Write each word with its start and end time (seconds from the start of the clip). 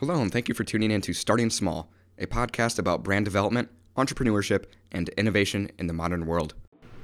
Hello, 0.00 0.20
and 0.20 0.30
thank 0.30 0.46
you 0.46 0.54
for 0.54 0.62
tuning 0.62 0.90
in 0.90 1.00
to 1.00 1.14
Starting 1.14 1.48
Small, 1.48 1.90
a 2.18 2.26
podcast 2.26 2.78
about 2.78 3.02
brand 3.02 3.24
development, 3.24 3.70
entrepreneurship, 3.96 4.66
and 4.92 5.08
innovation 5.16 5.70
in 5.78 5.86
the 5.86 5.94
modern 5.94 6.26
world. 6.26 6.52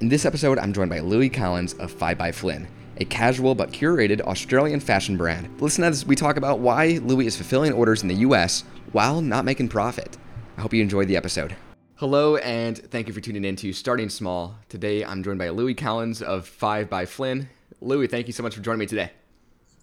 In 0.01 0.11
this 0.11 0.27
episode, 0.27 0.59
I'm 0.59 0.75
joined 0.75 0.91
by 0.91 1.01
Louis 1.01 1.31
Collins 1.31 1.73
of 1.73 1.91
5 1.91 2.19
by 2.19 2.33
Flynn, 2.33 2.69
a 2.99 3.07
casual 3.07 3.55
but 3.55 3.73
curated 3.73 4.21
Australian 4.21 4.79
fashion 4.79 5.17
brand. 5.17 5.49
Listen 5.59 5.85
as 5.85 6.05
we 6.05 6.15
talk 6.15 6.37
about 6.37 6.59
why 6.59 7.01
Louis 7.03 7.29
is 7.29 7.35
fulfilling 7.35 7.73
orders 7.73 8.03
in 8.03 8.09
the 8.09 8.17
US 8.17 8.63
while 8.93 9.23
not 9.23 9.47
making 9.47 9.69
profit. 9.69 10.19
I 10.59 10.61
hope 10.61 10.75
you 10.75 10.83
enjoyed 10.83 11.09
the 11.09 11.17
episode. 11.17 11.57
Hello, 11.95 12.37
and 12.37 12.77
thank 12.77 13.09
you 13.09 13.15
for 13.15 13.23
tuning 13.23 13.47
in 13.47 13.57
to 13.57 13.73
Starting 13.73 14.11
Small. 14.11 14.57
Today, 14.69 15.03
I'm 15.03 15.23
joined 15.23 15.39
by 15.39 15.49
Louis 15.49 15.73
Collins 15.73 16.21
of 16.21 16.47
5 16.47 16.91
by 16.91 17.07
Flynn. 17.07 17.49
Louis, 17.81 18.07
thank 18.07 18.27
you 18.27 18.35
so 18.35 18.43
much 18.43 18.55
for 18.55 18.61
joining 18.61 18.81
me 18.81 18.87
today. 18.87 19.13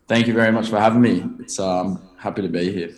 Thank 0.10 0.26
you 0.26 0.34
very 0.34 0.52
much 0.52 0.70
for 0.70 0.80
having 0.80 1.02
me. 1.02 1.24
It's 1.40 1.60
um 1.60 2.02
happy 2.18 2.42
to 2.42 2.50
be 2.50 2.72
here. 2.72 2.92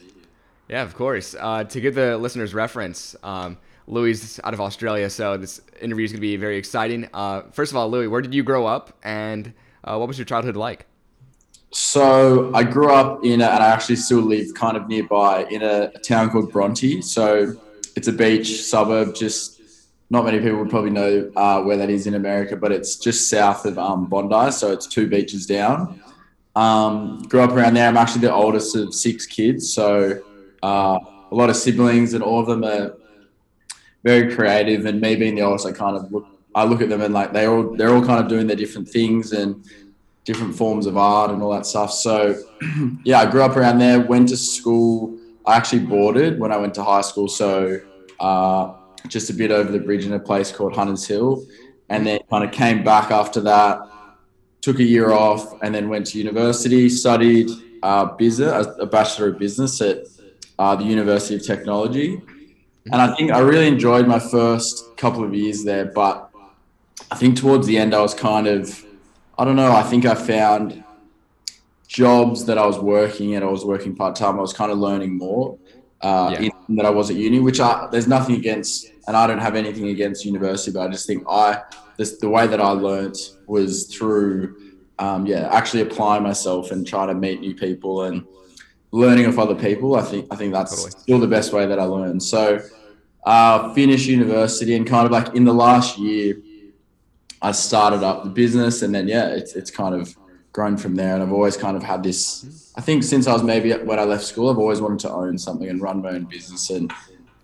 Yeah, 0.69 0.83
of 0.83 0.95
course. 0.95 1.35
Uh, 1.37 1.65
to 1.65 1.81
give 1.81 1.93
the 1.93 2.17
listeners 2.17 2.53
reference, 2.53 3.17
um, 3.21 3.57
Louis 3.85 4.11
is 4.11 4.39
out 4.45 4.53
of 4.53 4.61
Australia, 4.61 5.09
so 5.09 5.35
this 5.35 5.59
interview 5.81 6.05
is 6.05 6.13
going 6.13 6.19
to 6.19 6.21
be 6.21 6.37
very 6.37 6.57
exciting. 6.57 7.09
Uh, 7.13 7.41
first 7.51 7.73
of 7.73 7.75
all, 7.75 7.91
Louis, 7.91 8.07
where 8.07 8.21
did 8.21 8.33
you 8.33 8.43
grow 8.43 8.65
up, 8.65 8.97
and 9.03 9.51
uh, 9.83 9.97
what 9.97 10.07
was 10.07 10.17
your 10.17 10.23
childhood 10.23 10.55
like? 10.55 10.85
So 11.71 12.53
I 12.53 12.63
grew 12.63 12.89
up 12.93 13.25
in, 13.25 13.41
a, 13.41 13.45
and 13.45 13.61
I 13.61 13.67
actually 13.67 13.97
still 13.97 14.21
live 14.21 14.53
kind 14.53 14.77
of 14.77 14.87
nearby 14.87 15.43
in 15.51 15.61
a, 15.61 15.91
a 15.93 15.99
town 15.99 16.29
called 16.29 16.53
Bronte. 16.53 17.01
So 17.01 17.53
it's 17.97 18.07
a 18.07 18.13
beach 18.13 18.63
suburb, 18.63 19.15
just 19.15 19.61
not 20.09 20.23
many 20.23 20.39
people 20.39 20.59
would 20.59 20.69
probably 20.69 20.91
know 20.91 21.29
uh, 21.35 21.61
where 21.61 21.75
that 21.75 21.89
is 21.89 22.07
in 22.07 22.13
America, 22.13 22.55
but 22.55 22.71
it's 22.71 22.95
just 22.95 23.29
south 23.29 23.65
of 23.65 23.77
um, 23.77 24.05
Bondi, 24.05 24.51
so 24.53 24.71
it's 24.71 24.87
two 24.87 25.07
beaches 25.07 25.45
down. 25.45 26.01
Um, 26.55 27.23
grew 27.29 27.41
up 27.41 27.51
around 27.51 27.75
there. 27.75 27.87
I'm 27.87 27.97
actually 27.97 28.21
the 28.21 28.33
oldest 28.33 28.75
of 28.75 28.93
six 28.93 29.25
kids, 29.25 29.73
so 29.73 30.21
uh, 30.61 30.99
a 31.31 31.35
lot 31.35 31.49
of 31.49 31.55
siblings, 31.55 32.13
and 32.13 32.23
all 32.23 32.41
of 32.41 32.47
them 32.47 32.63
are 32.63 32.95
very 34.03 34.35
creative. 34.35 34.85
And 34.85 34.99
me 34.99 35.15
being 35.15 35.35
the 35.35 35.43
oldest, 35.43 35.65
I 35.65 35.71
kind 35.71 35.95
of 35.95 36.11
look, 36.11 36.27
I 36.53 36.65
look 36.65 36.81
at 36.81 36.89
them 36.89 37.01
and 37.01 37.13
like 37.13 37.33
they 37.33 37.47
all 37.47 37.75
they're 37.75 37.93
all 37.93 38.05
kind 38.05 38.21
of 38.21 38.27
doing 38.27 38.47
their 38.47 38.57
different 38.57 38.89
things 38.89 39.31
and 39.31 39.65
different 40.25 40.55
forms 40.55 40.85
of 40.85 40.97
art 40.97 41.31
and 41.31 41.41
all 41.41 41.51
that 41.51 41.65
stuff. 41.65 41.91
So 41.91 42.41
yeah, 43.03 43.19
I 43.19 43.29
grew 43.29 43.43
up 43.43 43.55
around 43.55 43.79
there. 43.79 43.99
Went 44.01 44.29
to 44.29 44.37
school. 44.37 45.17
I 45.45 45.55
actually 45.55 45.85
boarded 45.85 46.39
when 46.39 46.51
I 46.51 46.57
went 46.57 46.75
to 46.75 46.83
high 46.83 47.01
school, 47.01 47.27
so 47.27 47.79
uh, 48.19 48.73
just 49.07 49.29
a 49.31 49.33
bit 49.33 49.49
over 49.49 49.71
the 49.71 49.79
bridge 49.79 50.05
in 50.05 50.13
a 50.13 50.19
place 50.19 50.51
called 50.51 50.75
Hunters 50.75 51.07
Hill, 51.07 51.43
and 51.89 52.05
then 52.05 52.19
kind 52.29 52.43
of 52.43 52.51
came 52.51 52.83
back 52.83 53.09
after 53.09 53.41
that 53.41 53.79
took 54.61 54.79
a 54.79 54.83
year 54.83 55.11
off 55.11 55.61
and 55.63 55.73
then 55.73 55.89
went 55.89 56.05
to 56.07 56.17
university, 56.17 56.87
studied 56.87 57.49
uh, 57.83 58.05
business, 58.05 58.67
a 58.79 58.85
bachelor 58.85 59.29
of 59.29 59.39
business 59.39 59.81
at 59.81 60.05
uh, 60.59 60.75
the 60.75 60.83
University 60.83 61.35
of 61.35 61.43
Technology. 61.43 62.21
And 62.91 63.01
I 63.01 63.15
think 63.15 63.31
I 63.31 63.39
really 63.39 63.67
enjoyed 63.67 64.07
my 64.07 64.19
first 64.19 64.97
couple 64.97 65.23
of 65.23 65.33
years 65.33 65.63
there, 65.63 65.85
but 65.85 66.29
I 67.11 67.15
think 67.15 67.37
towards 67.37 67.67
the 67.67 67.77
end 67.77 67.93
I 67.93 68.01
was 68.01 68.13
kind 68.13 68.47
of, 68.47 68.85
I 69.37 69.45
don't 69.45 69.55
know, 69.55 69.71
I 69.71 69.83
think 69.83 70.05
I 70.05 70.15
found 70.15 70.83
jobs 71.87 72.45
that 72.45 72.57
I 72.57 72.65
was 72.65 72.79
working 72.79 73.35
at, 73.35 73.43
I 73.43 73.47
was 73.47 73.65
working 73.65 73.95
part 73.95 74.15
time, 74.15 74.37
I 74.37 74.41
was 74.41 74.53
kind 74.53 74.71
of 74.71 74.77
learning 74.77 75.17
more 75.17 75.57
uh, 76.01 76.35
yeah. 76.39 76.49
in, 76.67 76.75
that 76.77 76.85
I 76.85 76.89
was 76.89 77.09
at 77.09 77.17
uni, 77.17 77.39
which 77.39 77.59
I, 77.59 77.87
there's 77.91 78.07
nothing 78.07 78.35
against, 78.35 78.87
and 79.07 79.17
I 79.17 79.27
don't 79.27 79.39
have 79.39 79.55
anything 79.55 79.89
against 79.89 80.25
university, 80.25 80.71
but 80.71 80.87
I 80.87 80.91
just 80.91 81.05
think 81.05 81.23
I, 81.27 81.61
this, 82.01 82.17
the 82.17 82.29
way 82.29 82.47
that 82.47 82.59
I 82.59 82.71
learned 82.71 83.15
was 83.45 83.85
through, 83.85 84.55
um, 84.97 85.27
yeah, 85.27 85.47
actually 85.51 85.83
applying 85.83 86.23
myself 86.23 86.71
and 86.71 86.85
trying 86.85 87.09
to 87.09 87.13
meet 87.13 87.41
new 87.41 87.53
people 87.53 88.03
and 88.03 88.25
learning 88.89 89.25
of 89.25 89.37
other 89.37 89.53
people. 89.53 89.95
I 89.95 90.01
think 90.01 90.25
I 90.31 90.35
think 90.35 90.51
that's 90.51 90.71
totally. 90.71 90.99
still 90.99 91.19
the 91.19 91.27
best 91.27 91.53
way 91.53 91.67
that 91.67 91.79
I 91.79 91.83
learned. 91.83 92.23
So, 92.23 92.59
uh, 93.23 93.71
finish 93.75 94.07
university 94.07 94.75
and 94.75 94.87
kind 94.87 95.05
of 95.05 95.11
like 95.11 95.35
in 95.35 95.45
the 95.45 95.53
last 95.53 95.99
year, 95.99 96.41
I 97.39 97.51
started 97.51 98.01
up 98.03 98.23
the 98.23 98.31
business, 98.31 98.81
and 98.81 98.93
then 98.95 99.07
yeah, 99.07 99.27
it's 99.27 99.55
it's 99.55 99.69
kind 99.69 99.93
of 99.93 100.17
grown 100.53 100.77
from 100.77 100.95
there. 100.95 101.13
And 101.13 101.21
I've 101.21 101.31
always 101.31 101.55
kind 101.55 101.77
of 101.77 101.83
had 101.83 102.01
this. 102.01 102.73
I 102.75 102.81
think 102.81 103.03
since 103.03 103.27
I 103.27 103.33
was 103.33 103.43
maybe 103.43 103.73
when 103.73 103.99
I 103.99 104.05
left 104.05 104.23
school, 104.23 104.49
I've 104.49 104.57
always 104.57 104.81
wanted 104.81 104.99
to 105.01 105.11
own 105.11 105.37
something 105.37 105.69
and 105.69 105.79
run 105.79 106.01
my 106.01 106.09
own 106.09 106.23
business 106.25 106.71
and 106.71 106.91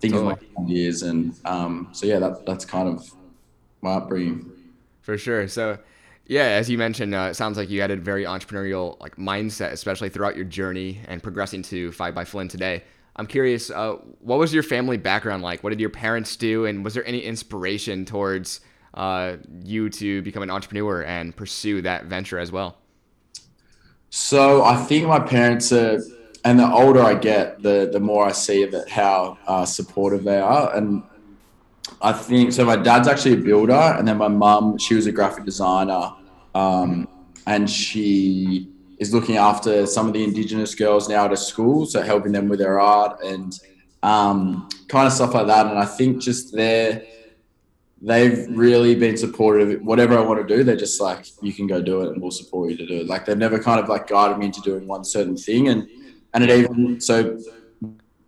think 0.00 0.14
totally. 0.14 0.32
of 0.32 0.42
my 0.56 0.64
ideas. 0.64 1.02
And 1.02 1.36
um, 1.44 1.90
so 1.92 2.06
yeah, 2.06 2.18
that 2.18 2.44
that's 2.44 2.64
kind 2.64 2.88
of 2.88 3.08
my 3.80 3.94
upbringing. 3.94 4.50
For 5.08 5.16
sure. 5.16 5.48
So, 5.48 5.78
yeah, 6.26 6.42
as 6.42 6.68
you 6.68 6.76
mentioned, 6.76 7.14
uh, 7.14 7.28
it 7.30 7.34
sounds 7.34 7.56
like 7.56 7.70
you 7.70 7.80
had 7.80 7.90
a 7.90 7.96
very 7.96 8.24
entrepreneurial 8.24 9.00
like 9.00 9.16
mindset, 9.16 9.72
especially 9.72 10.10
throughout 10.10 10.36
your 10.36 10.44
journey 10.44 11.00
and 11.08 11.22
progressing 11.22 11.62
to 11.62 11.90
Five 11.92 12.14
by 12.14 12.26
Flynn 12.26 12.46
today. 12.46 12.84
I'm 13.16 13.26
curious, 13.26 13.70
uh, 13.70 13.92
what 14.20 14.38
was 14.38 14.52
your 14.52 14.62
family 14.62 14.98
background 14.98 15.42
like? 15.42 15.64
What 15.64 15.70
did 15.70 15.80
your 15.80 15.88
parents 15.88 16.36
do, 16.36 16.66
and 16.66 16.84
was 16.84 16.92
there 16.92 17.06
any 17.06 17.20
inspiration 17.20 18.04
towards 18.04 18.60
uh, 18.92 19.36
you 19.64 19.88
to 19.88 20.20
become 20.20 20.42
an 20.42 20.50
entrepreneur 20.50 21.02
and 21.04 21.34
pursue 21.34 21.80
that 21.80 22.04
venture 22.04 22.38
as 22.38 22.52
well? 22.52 22.76
So 24.10 24.62
I 24.62 24.76
think 24.76 25.06
my 25.06 25.20
parents 25.20 25.72
are, 25.72 26.02
and 26.44 26.58
the 26.58 26.70
older 26.70 27.00
I 27.02 27.14
get, 27.14 27.62
the 27.62 27.88
the 27.90 27.98
more 27.98 28.26
I 28.26 28.32
see 28.32 28.62
of 28.62 28.74
it, 28.74 28.90
how 28.90 29.38
uh, 29.46 29.64
supportive 29.64 30.24
they 30.24 30.38
are, 30.38 30.76
and 30.76 31.02
I 32.00 32.12
think 32.12 32.52
so. 32.52 32.64
My 32.64 32.76
dad's 32.76 33.08
actually 33.08 33.34
a 33.34 33.38
builder, 33.38 33.72
and 33.72 34.06
then 34.06 34.18
my 34.18 34.28
mum, 34.28 34.78
she 34.78 34.94
was 34.94 35.06
a 35.06 35.12
graphic 35.12 35.44
designer, 35.44 36.12
um, 36.54 37.08
and 37.46 37.68
she 37.68 38.70
is 38.98 39.12
looking 39.12 39.36
after 39.36 39.86
some 39.86 40.06
of 40.06 40.12
the 40.12 40.22
Indigenous 40.22 40.74
girls 40.74 41.08
now 41.08 41.24
at 41.24 41.32
a 41.32 41.36
school, 41.36 41.86
so 41.86 42.02
helping 42.02 42.32
them 42.32 42.48
with 42.48 42.58
their 42.58 42.78
art 42.80 43.22
and 43.24 43.58
um, 44.02 44.68
kind 44.88 45.06
of 45.06 45.12
stuff 45.12 45.34
like 45.34 45.46
that. 45.46 45.66
And 45.66 45.78
I 45.78 45.84
think 45.84 46.20
just 46.20 46.54
they're 46.54 47.02
they've 48.00 48.46
really 48.50 48.94
been 48.94 49.16
supportive. 49.16 49.80
Whatever 49.82 50.16
I 50.16 50.20
want 50.20 50.46
to 50.46 50.56
do, 50.56 50.62
they're 50.62 50.76
just 50.76 51.00
like, 51.00 51.26
you 51.42 51.52
can 51.52 51.66
go 51.66 51.82
do 51.82 52.02
it, 52.02 52.12
and 52.12 52.22
we'll 52.22 52.30
support 52.30 52.70
you 52.70 52.76
to 52.76 52.86
do 52.86 53.00
it. 53.00 53.06
Like 53.06 53.24
they've 53.24 53.36
never 53.36 53.58
kind 53.58 53.80
of 53.80 53.88
like 53.88 54.06
guided 54.06 54.38
me 54.38 54.46
into 54.46 54.60
doing 54.60 54.86
one 54.86 55.04
certain 55.04 55.36
thing, 55.36 55.68
and 55.68 55.88
and 56.34 56.44
it 56.44 56.50
even 56.50 57.00
so 57.00 57.38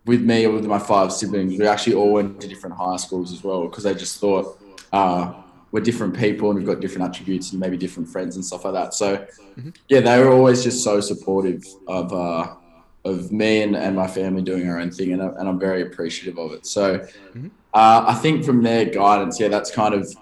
with 0.05 0.21
me 0.21 0.45
or 0.45 0.51
with 0.51 0.65
my 0.65 0.79
five 0.79 1.11
siblings, 1.11 1.57
we 1.59 1.67
actually 1.67 1.93
all 1.93 2.13
went 2.13 2.41
to 2.41 2.47
different 2.47 2.75
high 2.75 2.97
schools 2.97 3.31
as 3.31 3.43
well 3.43 3.67
because 3.67 3.83
they 3.83 3.93
just 3.93 4.19
thought 4.19 4.59
uh, 4.91 5.33
we're 5.71 5.81
different 5.81 6.17
people 6.17 6.49
and 6.49 6.57
we've 6.57 6.67
got 6.67 6.79
different 6.79 7.07
attributes 7.07 7.51
and 7.51 7.59
maybe 7.59 7.77
different 7.77 8.09
friends 8.09 8.35
and 8.35 8.43
stuff 8.43 8.65
like 8.65 8.73
that. 8.73 8.93
So, 8.93 9.17
mm-hmm. 9.17 9.69
yeah, 9.89 10.01
they 10.01 10.19
were 10.19 10.31
always 10.31 10.63
just 10.63 10.83
so 10.83 10.99
supportive 10.99 11.63
of 11.87 12.11
uh, 12.13 12.55
of 13.03 13.31
me 13.31 13.63
and, 13.63 13.75
and 13.75 13.95
my 13.95 14.05
family 14.05 14.43
doing 14.43 14.69
our 14.69 14.79
own 14.79 14.91
thing, 14.91 15.13
and, 15.13 15.21
and 15.21 15.49
I'm 15.49 15.59
very 15.59 15.81
appreciative 15.81 16.37
of 16.37 16.51
it. 16.53 16.67
So, 16.67 16.99
mm-hmm. 16.99 17.47
uh, 17.73 18.05
I 18.07 18.13
think 18.15 18.45
from 18.45 18.61
their 18.61 18.85
guidance, 18.85 19.39
yeah, 19.39 19.47
that's 19.47 19.71
kind 19.71 19.93
of 19.93 20.13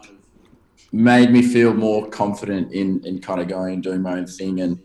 made 0.91 1.29
me 1.31 1.41
feel 1.41 1.73
more 1.73 2.07
confident 2.09 2.73
in 2.73 3.03
in 3.06 3.19
kind 3.19 3.41
of 3.41 3.47
going 3.47 3.75
and 3.75 3.84
doing 3.84 4.01
my 4.01 4.13
own 4.13 4.28
thing 4.28 4.62
and 4.62 4.79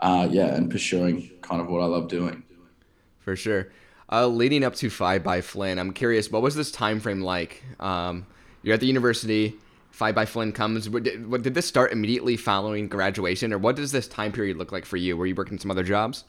uh, 0.00 0.28
yeah, 0.30 0.54
and 0.54 0.70
pursuing 0.70 1.30
kind 1.42 1.60
of 1.60 1.68
what 1.68 1.80
I 1.80 1.86
love 1.86 2.08
doing. 2.08 2.42
For 3.20 3.36
sure. 3.36 3.68
Uh, 4.12 4.26
leading 4.26 4.62
up 4.62 4.74
to 4.74 4.90
Five 4.90 5.24
by 5.24 5.40
Flynn, 5.40 5.78
I'm 5.78 5.90
curious, 5.90 6.30
what 6.30 6.42
was 6.42 6.54
this 6.54 6.70
time 6.70 7.00
frame 7.00 7.22
like? 7.22 7.64
Um, 7.80 8.26
you're 8.62 8.74
at 8.74 8.80
the 8.80 8.86
university. 8.86 9.56
Five 9.90 10.14
by 10.14 10.26
Flynn 10.26 10.52
comes. 10.52 10.86
Did, 10.86 11.42
did 11.42 11.54
this 11.54 11.64
start 11.64 11.92
immediately 11.92 12.36
following 12.36 12.88
graduation, 12.88 13.54
or 13.54 13.58
what 13.58 13.74
does 13.74 13.90
this 13.90 14.06
time 14.06 14.30
period 14.30 14.58
look 14.58 14.70
like 14.70 14.84
for 14.84 14.98
you? 14.98 15.16
Were 15.16 15.24
you 15.24 15.34
working 15.34 15.58
some 15.58 15.70
other 15.70 15.82
jobs? 15.82 16.24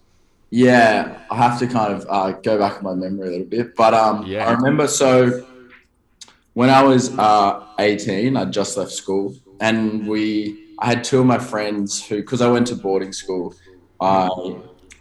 Yeah, 0.50 1.20
I 1.30 1.36
have 1.36 1.60
to 1.60 1.68
kind 1.68 1.92
of 1.92 2.06
uh, 2.10 2.32
go 2.32 2.58
back 2.58 2.78
in 2.78 2.84
my 2.84 2.94
memory 2.94 3.28
a 3.28 3.32
little 3.32 3.48
bit, 3.48 3.76
but 3.76 3.94
um, 3.94 4.26
yeah. 4.26 4.48
I 4.48 4.54
remember 4.54 4.88
so 4.88 5.46
when 6.54 6.70
I 6.70 6.84
was 6.84 7.18
uh, 7.18 7.66
18, 7.80 8.38
I 8.38 8.46
just 8.46 8.78
left 8.78 8.92
school, 8.92 9.36
and 9.60 10.08
we 10.08 10.76
I 10.80 10.88
had 10.88 11.04
two 11.04 11.20
of 11.20 11.26
my 11.26 11.40
friends 11.40 12.06
who, 12.06 12.18
because 12.18 12.40
I 12.40 12.48
went 12.48 12.68
to 12.68 12.76
boarding 12.76 13.12
school, 13.12 13.56
I 14.00 14.30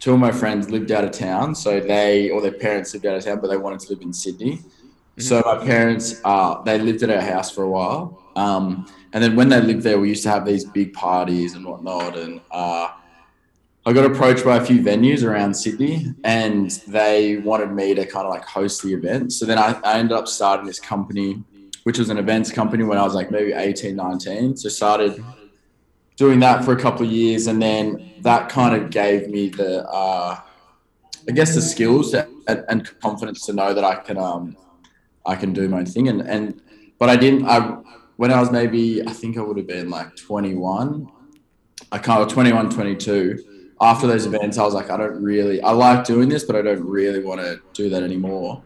two 0.03 0.13
of 0.13 0.19
my 0.19 0.33
friends 0.33 0.69
lived 0.69 0.91
out 0.91 1.05
of 1.05 1.11
town, 1.11 1.55
so 1.55 1.79
they 1.79 2.29
or 2.29 2.41
their 2.41 2.51
parents 2.51 2.93
lived 2.93 3.05
out 3.05 3.15
of 3.15 3.23
town, 3.23 3.39
but 3.39 3.47
they 3.47 3.55
wanted 3.55 3.79
to 3.79 3.89
live 3.89 4.01
in 4.01 4.11
Sydney. 4.11 4.57
Mm-hmm. 4.57 5.21
So 5.21 5.41
my 5.45 5.63
parents, 5.63 6.19
uh, 6.25 6.61
they 6.63 6.77
lived 6.77 7.03
at 7.03 7.09
our 7.09 7.21
house 7.21 7.49
for 7.49 7.63
a 7.63 7.69
while, 7.69 8.21
um, 8.35 8.85
and 9.13 9.23
then 9.23 9.37
when 9.37 9.47
they 9.47 9.61
lived 9.61 9.81
there, 9.81 9.97
we 9.97 10.09
used 10.09 10.23
to 10.23 10.29
have 10.29 10.45
these 10.45 10.65
big 10.65 10.91
parties 10.91 11.53
and 11.53 11.65
whatnot. 11.65 12.17
And 12.17 12.41
uh, 12.51 12.89
I 13.85 13.93
got 13.93 14.03
approached 14.03 14.43
by 14.43 14.57
a 14.57 14.65
few 14.65 14.81
venues 14.81 15.23
around 15.23 15.53
Sydney, 15.53 16.13
and 16.25 16.69
they 16.85 17.37
wanted 17.37 17.71
me 17.71 17.93
to 17.93 18.05
kind 18.05 18.25
of 18.25 18.31
like 18.33 18.43
host 18.43 18.83
the 18.83 18.93
event. 18.93 19.31
So 19.31 19.45
then 19.45 19.57
I, 19.57 19.79
I 19.85 19.99
ended 19.99 20.17
up 20.17 20.27
starting 20.27 20.65
this 20.65 20.81
company, 20.81 21.41
which 21.83 21.97
was 21.97 22.09
an 22.09 22.17
events 22.17 22.51
company 22.51 22.83
when 22.83 22.97
I 22.97 23.03
was 23.03 23.13
like 23.13 23.31
maybe 23.31 23.53
18, 23.53 23.95
19. 23.95 24.57
So 24.57 24.67
started 24.67 25.23
doing 26.15 26.39
that 26.39 26.63
for 26.63 26.73
a 26.73 26.79
couple 26.79 27.05
of 27.05 27.11
years, 27.11 27.47
and 27.47 27.61
then 27.61 28.13
that 28.21 28.49
kind 28.49 28.75
of 28.75 28.89
gave 28.89 29.29
me 29.29 29.49
the, 29.49 29.87
uh, 29.87 30.39
I 31.27 31.31
guess, 31.31 31.55
the 31.55 31.61
skills 31.61 32.13
and, 32.13 32.27
and, 32.47 32.99
confidence 32.99 33.45
to 33.45 33.53
know 33.53 33.73
that 33.73 33.83
I 33.83 33.95
can, 33.95 34.17
um, 34.17 34.55
I 35.25 35.35
can 35.35 35.53
do 35.53 35.67
my 35.69 35.79
own 35.79 35.85
thing. 35.85 36.07
And 36.09 36.21
and 36.21 36.61
but 36.99 37.09
I 37.09 37.15
didn't. 37.15 37.45
I 37.45 37.77
when 38.17 38.31
I 38.31 38.39
was 38.39 38.51
maybe, 38.51 39.01
I 39.05 39.11
think 39.11 39.37
I 39.37 39.41
would 39.41 39.57
have 39.57 39.67
been 39.67 39.89
like 39.89 40.15
21. 40.15 41.09
I 41.91 41.97
kind 41.97 42.21
of 42.21 42.29
21, 42.29 42.69
22. 42.69 43.73
after 43.81 44.07
those 44.07 44.25
events, 44.25 44.57
I 44.57 44.63
was 44.63 44.73
like, 44.73 44.89
I 44.89 44.97
don't 44.97 45.21
really, 45.21 45.61
I 45.61 45.71
like 45.71 46.05
doing 46.05 46.29
this, 46.29 46.43
but 46.43 46.55
I 46.55 46.61
don't 46.61 46.83
really 46.83 47.23
want 47.23 47.41
to 47.41 47.59
do 47.73 47.89
that 47.89 48.03
anymore. 48.03 48.63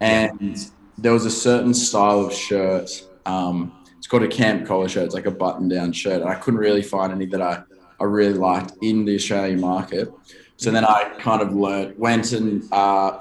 And 0.00 0.70
there 0.96 1.12
was 1.12 1.24
a 1.24 1.30
certain 1.30 1.72
style 1.74 2.20
of 2.20 2.32
shirt. 2.32 2.90
Um, 3.24 3.77
it's 3.98 4.06
called 4.06 4.22
a 4.22 4.28
camp 4.28 4.66
collar 4.66 4.88
shirt. 4.88 5.06
It's 5.06 5.14
like 5.14 5.26
a 5.26 5.30
button 5.30 5.68
down 5.68 5.92
shirt. 5.92 6.22
And 6.22 6.30
I 6.30 6.36
couldn't 6.36 6.60
really 6.60 6.82
find 6.82 7.12
any 7.12 7.26
that 7.26 7.42
I, 7.42 7.62
I 8.00 8.04
really 8.04 8.38
liked 8.38 8.72
in 8.80 9.04
the 9.04 9.16
Australian 9.16 9.60
market. 9.60 10.08
So 10.56 10.70
then 10.70 10.84
I 10.84 11.16
kind 11.18 11.42
of 11.42 11.52
learned, 11.52 11.98
went 11.98 12.32
and 12.32 12.64
uh, 12.72 13.20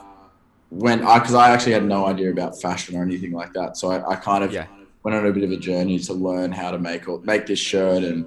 went, 0.70 1.02
because 1.02 1.34
I, 1.34 1.50
I, 1.50 1.52
actually 1.52 1.74
had 1.74 1.86
no 1.86 2.06
idea 2.06 2.32
about 2.32 2.60
fashion 2.62 2.96
or 2.96 3.02
anything 3.02 3.32
like 3.32 3.54
that. 3.54 3.78
So 3.78 3.92
I, 3.92 4.12
I 4.12 4.16
kind 4.16 4.44
of 4.44 4.54
yeah. 4.54 4.68
went 5.04 5.18
on 5.18 5.26
a 5.26 5.32
bit 5.32 5.44
of 5.44 5.52
a 5.52 5.58
journey 5.58 6.00
to 6.00 6.14
learn 6.14 6.52
how 6.52 6.72
to 6.72 6.80
make 6.80 7.08
make 7.26 7.48
this 7.48 7.60
shirt. 7.60 8.04
And 8.04 8.26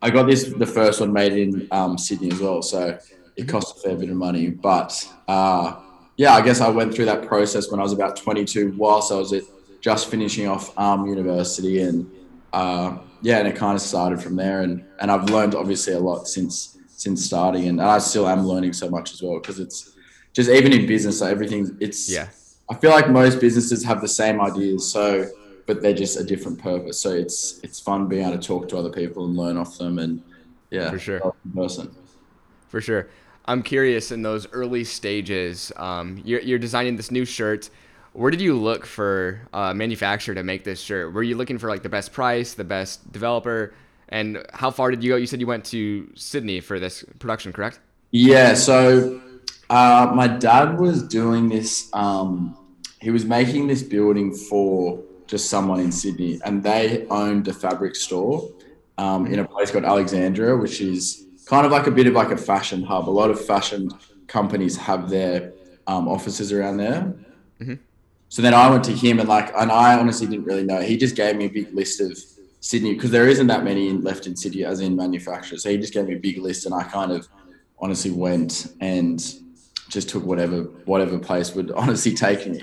I 0.00 0.10
got 0.10 0.26
this, 0.26 0.44
the 0.44 0.66
first 0.66 1.00
one 1.00 1.12
made 1.12 1.32
in 1.32 1.68
um, 1.70 1.98
Sydney 1.98 2.30
as 2.30 2.40
well. 2.40 2.62
So 2.62 2.98
it 3.36 3.48
cost 3.48 3.76
a 3.76 3.80
fair 3.80 3.96
bit 3.96 4.10
of 4.10 4.16
money. 4.16 4.50
But 4.50 5.08
uh, 5.26 5.80
yeah, 6.16 6.34
I 6.34 6.40
guess 6.40 6.60
I 6.60 6.68
went 6.68 6.94
through 6.94 7.06
that 7.06 7.26
process 7.26 7.70
when 7.70 7.78
I 7.78 7.82
was 7.82 7.92
about 7.92 8.16
22 8.16 8.74
whilst 8.76 9.12
I 9.12 9.16
was 9.16 9.32
at, 9.32 9.42
just 9.80 10.10
finishing 10.10 10.48
off 10.48 10.76
um, 10.78 11.06
university. 11.06 11.82
And 11.82 12.10
uh, 12.52 12.98
yeah, 13.22 13.38
and 13.38 13.48
it 13.48 13.56
kind 13.56 13.74
of 13.74 13.82
started 13.82 14.22
from 14.22 14.36
there. 14.36 14.62
And, 14.62 14.84
and 15.00 15.10
I've 15.10 15.30
learned 15.30 15.54
obviously 15.54 15.94
a 15.94 16.00
lot 16.00 16.28
since 16.28 16.78
since 16.88 17.24
starting, 17.24 17.68
and 17.68 17.80
I 17.80 17.98
still 17.98 18.28
am 18.28 18.44
learning 18.44 18.72
so 18.72 18.90
much 18.90 19.12
as 19.12 19.22
well 19.22 19.38
because 19.38 19.60
it's 19.60 19.94
just 20.32 20.50
even 20.50 20.72
in 20.72 20.86
business, 20.86 21.20
like 21.20 21.30
everything. 21.30 21.76
It's 21.80 22.10
yeah. 22.10 22.28
I 22.68 22.74
feel 22.74 22.90
like 22.90 23.08
most 23.08 23.40
businesses 23.40 23.84
have 23.84 24.00
the 24.00 24.08
same 24.08 24.40
ideas, 24.40 24.90
so 24.90 25.28
but 25.66 25.80
they're 25.80 25.94
just 25.94 26.18
a 26.18 26.24
different 26.24 26.58
purpose. 26.58 26.98
So 26.98 27.10
it's 27.10 27.60
it's 27.62 27.78
fun 27.78 28.08
being 28.08 28.26
able 28.26 28.36
to 28.36 28.44
talk 28.44 28.68
to 28.70 28.78
other 28.78 28.90
people 28.90 29.26
and 29.26 29.36
learn 29.36 29.56
off 29.56 29.78
them, 29.78 30.00
and 30.00 30.22
yeah, 30.70 30.90
for 30.90 30.98
sure, 30.98 31.34
person. 31.54 31.94
For 32.68 32.80
sure. 32.80 33.08
I'm 33.44 33.62
curious 33.62 34.12
in 34.12 34.20
those 34.20 34.46
early 34.52 34.84
stages. 34.84 35.72
Um, 35.76 36.20
you're, 36.22 36.40
you're 36.40 36.58
designing 36.58 36.96
this 36.96 37.10
new 37.10 37.24
shirt. 37.24 37.70
Where 38.18 38.32
did 38.32 38.40
you 38.40 38.56
look 38.56 38.84
for 38.84 39.40
a 39.52 39.72
manufacturer 39.72 40.34
to 40.34 40.42
make 40.42 40.64
this 40.64 40.80
shirt? 40.80 41.14
Were 41.14 41.22
you 41.22 41.36
looking 41.36 41.56
for 41.56 41.68
like 41.68 41.84
the 41.84 41.88
best 41.88 42.12
price, 42.12 42.54
the 42.54 42.64
best 42.64 43.12
developer? 43.12 43.72
And 44.08 44.44
how 44.52 44.72
far 44.72 44.90
did 44.90 45.04
you 45.04 45.10
go? 45.10 45.16
You 45.16 45.28
said 45.28 45.38
you 45.38 45.46
went 45.46 45.64
to 45.66 46.10
Sydney 46.16 46.58
for 46.58 46.80
this 46.80 47.04
production, 47.20 47.52
correct? 47.52 47.78
Yeah. 48.10 48.54
So 48.54 49.20
uh, 49.70 50.10
my 50.16 50.26
dad 50.26 50.80
was 50.80 51.04
doing 51.04 51.48
this. 51.48 51.88
Um, 51.92 52.58
he 53.00 53.10
was 53.12 53.24
making 53.24 53.68
this 53.68 53.84
building 53.84 54.34
for 54.34 55.00
just 55.28 55.48
someone 55.48 55.78
in 55.78 55.92
Sydney, 55.92 56.40
and 56.44 56.60
they 56.60 57.06
owned 57.10 57.46
a 57.46 57.52
fabric 57.52 57.94
store 57.94 58.50
um, 58.96 59.28
in 59.28 59.38
a 59.38 59.46
place 59.46 59.70
called 59.70 59.84
Alexandria, 59.84 60.56
which 60.56 60.80
is 60.80 61.24
kind 61.46 61.64
of 61.64 61.70
like 61.70 61.86
a 61.86 61.92
bit 61.92 62.08
of 62.08 62.14
like 62.14 62.32
a 62.32 62.36
fashion 62.36 62.82
hub. 62.82 63.08
A 63.08 63.14
lot 63.22 63.30
of 63.30 63.38
fashion 63.40 63.92
companies 64.26 64.76
have 64.76 65.08
their 65.08 65.52
um, 65.86 66.08
offices 66.08 66.50
around 66.50 66.78
there. 66.78 67.14
Mm-hmm. 67.60 67.74
So 68.28 68.42
then 68.42 68.54
I 68.54 68.68
went 68.70 68.84
to 68.84 68.92
him, 68.92 69.20
and 69.20 69.28
like, 69.28 69.52
and 69.56 69.70
I 69.70 69.98
honestly 69.98 70.26
didn't 70.26 70.44
really 70.44 70.64
know. 70.64 70.80
He 70.80 70.96
just 70.96 71.16
gave 71.16 71.36
me 71.36 71.46
a 71.46 71.50
big 71.50 71.72
list 71.74 72.00
of 72.00 72.18
Sydney 72.60 72.94
because 72.94 73.10
there 73.10 73.26
isn't 73.26 73.46
that 73.46 73.64
many 73.64 73.90
left 73.92 74.26
in 74.26 74.36
Sydney 74.36 74.64
as 74.64 74.80
in 74.80 74.96
manufacturers. 74.96 75.62
So 75.62 75.70
he 75.70 75.78
just 75.78 75.94
gave 75.94 76.06
me 76.06 76.14
a 76.14 76.18
big 76.18 76.38
list, 76.38 76.66
and 76.66 76.74
I 76.74 76.82
kind 76.84 77.12
of 77.12 77.26
honestly 77.78 78.10
went 78.10 78.72
and 78.80 79.18
just 79.88 80.08
took 80.08 80.24
whatever 80.24 80.62
whatever 80.84 81.18
place 81.18 81.54
would 81.54 81.70
honestly 81.72 82.14
take 82.14 82.46
me. 82.46 82.62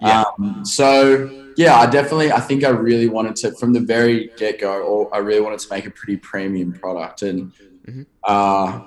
Yeah. 0.00 0.24
Um, 0.38 0.64
so 0.64 1.48
yeah, 1.56 1.76
I 1.76 1.86
definitely 1.86 2.30
I 2.30 2.40
think 2.40 2.64
I 2.64 2.68
really 2.68 3.08
wanted 3.08 3.36
to 3.36 3.52
from 3.56 3.72
the 3.72 3.80
very 3.80 4.30
get 4.36 4.60
go, 4.60 4.82
or 4.82 5.14
I 5.14 5.18
really 5.18 5.40
wanted 5.40 5.58
to 5.60 5.72
make 5.72 5.86
a 5.86 5.90
pretty 5.90 6.16
premium 6.16 6.72
product, 6.72 7.22
and 7.22 7.52
mm-hmm. 7.86 8.02
uh, 8.24 8.82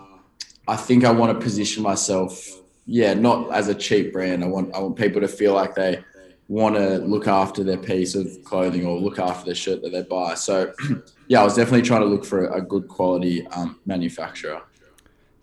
I 0.67 0.75
think 0.77 1.03
I 1.03 1.11
want 1.11 1.37
to 1.37 1.43
position 1.43 1.83
myself, 1.83 2.61
yeah, 2.85 3.13
not 3.13 3.51
as 3.51 3.67
a 3.67 3.75
cheap 3.75 4.13
brand. 4.13 4.43
I 4.43 4.47
want 4.47 4.73
I 4.73 4.79
want 4.79 4.95
people 4.95 5.19
to 5.21 5.27
feel 5.27 5.53
like 5.53 5.75
they 5.75 6.03
want 6.51 6.75
to 6.75 6.97
look 6.97 7.29
after 7.29 7.63
their 7.63 7.77
piece 7.77 8.13
of 8.13 8.27
clothing 8.43 8.85
or 8.85 8.99
look 8.99 9.17
after 9.17 9.45
the 9.45 9.55
shirt 9.55 9.81
that 9.81 9.93
they 9.93 10.01
buy. 10.01 10.33
So, 10.35 10.73
yeah, 11.29 11.39
I 11.39 11.45
was 11.45 11.55
definitely 11.55 11.83
trying 11.83 12.01
to 12.01 12.07
look 12.07 12.25
for 12.25 12.47
a 12.47 12.61
good 12.61 12.89
quality 12.89 13.47
um, 13.47 13.79
manufacturer. 13.85 14.61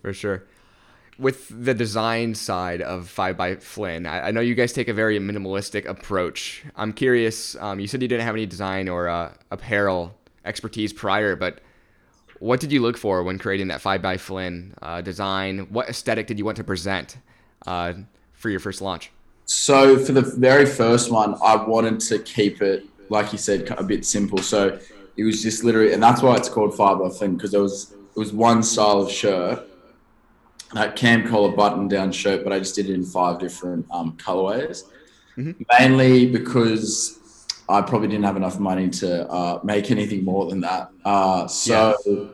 For 0.02 0.12
sure. 0.12 0.44
With 1.18 1.48
the 1.64 1.72
design 1.72 2.34
side 2.34 2.82
of 2.82 3.08
Five 3.08 3.38
by 3.38 3.56
Flynn, 3.56 4.04
I, 4.04 4.28
I 4.28 4.30
know 4.32 4.42
you 4.42 4.54
guys 4.54 4.74
take 4.74 4.86
a 4.86 4.92
very 4.92 5.18
minimalistic 5.18 5.86
approach. 5.86 6.62
I'm 6.76 6.92
curious. 6.92 7.56
Um, 7.56 7.80
you 7.80 7.86
said 7.86 8.02
you 8.02 8.08
didn't 8.08 8.26
have 8.26 8.34
any 8.34 8.44
design 8.46 8.86
or 8.86 9.08
uh, 9.08 9.32
apparel 9.50 10.14
expertise 10.44 10.92
prior, 10.92 11.36
but 11.36 11.60
what 12.38 12.60
did 12.60 12.70
you 12.70 12.82
look 12.82 12.98
for 12.98 13.22
when 13.22 13.38
creating 13.38 13.68
that 13.68 13.80
Five 13.80 14.02
by 14.02 14.18
Flynn 14.18 14.74
uh, 14.82 15.00
design? 15.00 15.68
What 15.70 15.88
aesthetic 15.88 16.26
did 16.26 16.38
you 16.38 16.44
want 16.44 16.58
to 16.58 16.64
present 16.64 17.16
uh, 17.66 17.94
for 18.34 18.50
your 18.50 18.60
first 18.60 18.82
launch? 18.82 19.10
So 19.48 19.98
for 19.98 20.12
the 20.12 20.20
very 20.20 20.66
first 20.66 21.10
one, 21.10 21.34
I 21.42 21.56
wanted 21.56 22.00
to 22.00 22.18
keep 22.18 22.60
it, 22.60 22.84
like 23.08 23.32
you 23.32 23.38
said, 23.38 23.70
a 23.78 23.82
bit 23.82 24.04
simple. 24.04 24.38
So 24.38 24.78
it 25.16 25.24
was 25.24 25.42
just 25.42 25.64
literally, 25.64 25.94
and 25.94 26.02
that's 26.02 26.20
why 26.20 26.36
it's 26.36 26.50
called 26.50 26.76
five 26.76 26.98
by 26.98 27.08
Flynn 27.08 27.34
because 27.34 27.54
it 27.54 27.58
was 27.58 27.92
it 27.92 28.18
was 28.18 28.30
one 28.30 28.62
style 28.62 29.00
of 29.00 29.10
shirt, 29.10 29.66
that 30.74 30.96
camp 30.96 31.28
collar 31.30 31.56
button 31.56 31.88
down 31.88 32.12
shirt, 32.12 32.44
but 32.44 32.52
I 32.52 32.58
just 32.58 32.74
did 32.74 32.90
it 32.90 32.92
in 32.92 33.06
five 33.06 33.38
different 33.38 33.86
um, 33.90 34.18
colorways, 34.18 34.84
mm-hmm. 35.38 35.62
mainly 35.78 36.30
because 36.30 37.46
I 37.70 37.80
probably 37.80 38.08
didn't 38.08 38.24
have 38.24 38.36
enough 38.36 38.60
money 38.60 38.90
to 38.90 39.26
uh, 39.30 39.60
make 39.64 39.90
anything 39.90 40.26
more 40.26 40.46
than 40.50 40.60
that. 40.60 40.90
Uh, 41.04 41.46
so. 41.46 41.96
Yeah. 42.04 42.26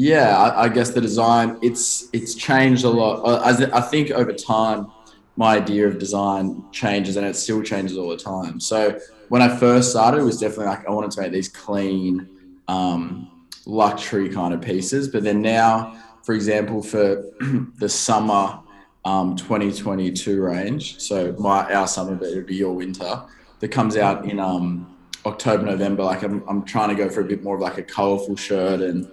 Yeah, 0.00 0.38
I, 0.38 0.66
I, 0.66 0.68
guess 0.68 0.90
the 0.90 1.00
design 1.00 1.58
it's 1.60 2.08
it's 2.12 2.36
changed 2.36 2.84
a 2.84 2.88
lot. 2.88 3.20
Uh, 3.24 3.68
I 3.72 3.80
think 3.80 4.12
over 4.12 4.32
time, 4.32 4.92
my 5.38 5.56
idea 5.56 5.86
of 5.86 5.98
design 5.98 6.64
changes 6.72 7.14
and 7.14 7.24
it 7.24 7.36
still 7.36 7.62
changes 7.62 7.96
all 7.96 8.08
the 8.08 8.16
time. 8.16 8.58
So 8.58 8.98
when 9.28 9.40
I 9.40 9.56
first 9.56 9.92
started, 9.92 10.18
it 10.18 10.24
was 10.24 10.40
definitely 10.40 10.66
like 10.66 10.84
I 10.84 10.90
wanted 10.90 11.12
to 11.12 11.20
make 11.20 11.30
these 11.30 11.48
clean, 11.48 12.28
um, 12.66 13.46
luxury 13.64 14.28
kind 14.30 14.52
of 14.52 14.60
pieces. 14.60 15.06
But 15.06 15.22
then 15.22 15.40
now, 15.40 15.96
for 16.24 16.34
example, 16.34 16.82
for 16.82 17.24
the 17.78 17.88
summer 17.88 18.58
um, 19.04 19.36
2022 19.36 20.42
range, 20.42 20.98
so 20.98 21.32
my 21.38 21.72
our 21.72 21.86
summer, 21.86 22.16
but 22.16 22.30
it 22.30 22.34
would 22.34 22.46
be 22.46 22.56
your 22.56 22.74
winter, 22.74 23.22
that 23.60 23.68
comes 23.68 23.96
out 23.96 24.24
in 24.24 24.40
um, 24.40 24.92
October, 25.24 25.64
November. 25.64 26.02
Like 26.02 26.24
I'm, 26.24 26.42
I'm 26.48 26.64
trying 26.64 26.88
to 26.88 26.96
go 26.96 27.08
for 27.08 27.20
a 27.20 27.24
bit 27.24 27.44
more 27.44 27.54
of 27.54 27.60
like 27.60 27.78
a 27.78 27.84
colorful 27.84 28.34
shirt 28.34 28.80
and 28.80 29.08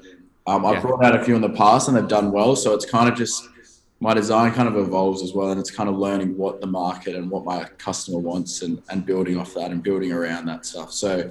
um, 0.48 0.66
I've 0.66 0.76
yeah. 0.76 0.82
brought 0.82 1.06
out 1.06 1.16
a 1.16 1.24
few 1.24 1.36
in 1.36 1.42
the 1.42 1.50
past 1.50 1.88
and 1.88 1.96
they've 1.96 2.08
done 2.08 2.32
well. 2.32 2.56
So 2.56 2.74
it's 2.74 2.86
kind 2.86 3.08
of 3.08 3.16
just 3.16 3.48
my 4.00 4.14
design 4.14 4.52
kind 4.52 4.68
of 4.68 4.78
evolves 4.78 5.24
as 5.24 5.34
well 5.34 5.52
and 5.52 5.60
it's 5.60 5.72
kind 5.72 5.90
of 5.90 5.96
learning 5.96 6.38
what 6.38 6.60
the 6.60 6.68
market 6.68 7.16
and 7.16 7.30
what 7.30 7.46
my 7.46 7.64
customer 7.78 8.20
wants 8.20 8.62
and, 8.62 8.82
and 8.90 9.06
building 9.06 9.38
off 9.38 9.54
that 9.54 9.72
and 9.72 9.82
building 9.82 10.12
around 10.12 10.46
that 10.46 10.66
stuff. 10.66 10.92
So 10.92 11.30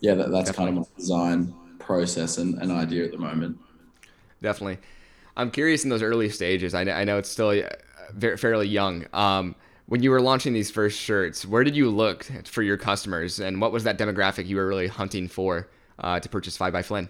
yeah 0.00 0.14
that, 0.14 0.30
that's 0.30 0.50
definitely. 0.50 0.74
kind 0.74 0.78
of 0.78 0.90
my 0.90 0.96
design 0.96 1.54
process 1.78 2.38
and, 2.38 2.60
and 2.62 2.70
idea 2.70 3.04
at 3.04 3.10
the 3.10 3.18
moment. 3.18 3.58
Definitely. 4.42 4.78
I'm 5.36 5.50
curious 5.50 5.84
in 5.84 5.90
those 5.90 6.02
early 6.02 6.28
stages 6.28 6.74
i 6.74 6.84
know, 6.84 6.92
I 6.92 7.04
know 7.04 7.18
it's 7.18 7.28
still 7.28 7.50
uh, 7.50 7.68
very, 8.12 8.36
fairly 8.36 8.68
young 8.68 9.06
um, 9.12 9.54
when 9.86 10.02
you 10.02 10.10
were 10.10 10.20
launching 10.20 10.52
these 10.52 10.70
first 10.70 10.98
shirts 10.98 11.44
where 11.44 11.64
did 11.64 11.74
you 11.74 11.90
look 11.90 12.24
for 12.44 12.62
your 12.62 12.76
customers 12.76 13.40
and 13.40 13.60
what 13.60 13.72
was 13.72 13.84
that 13.84 13.98
demographic 13.98 14.46
you 14.46 14.56
were 14.56 14.66
really 14.66 14.86
hunting 14.86 15.26
for 15.26 15.68
uh, 15.98 16.20
to 16.20 16.28
purchase 16.28 16.56
five 16.56 16.72
by 16.72 16.82
flynn 16.82 17.08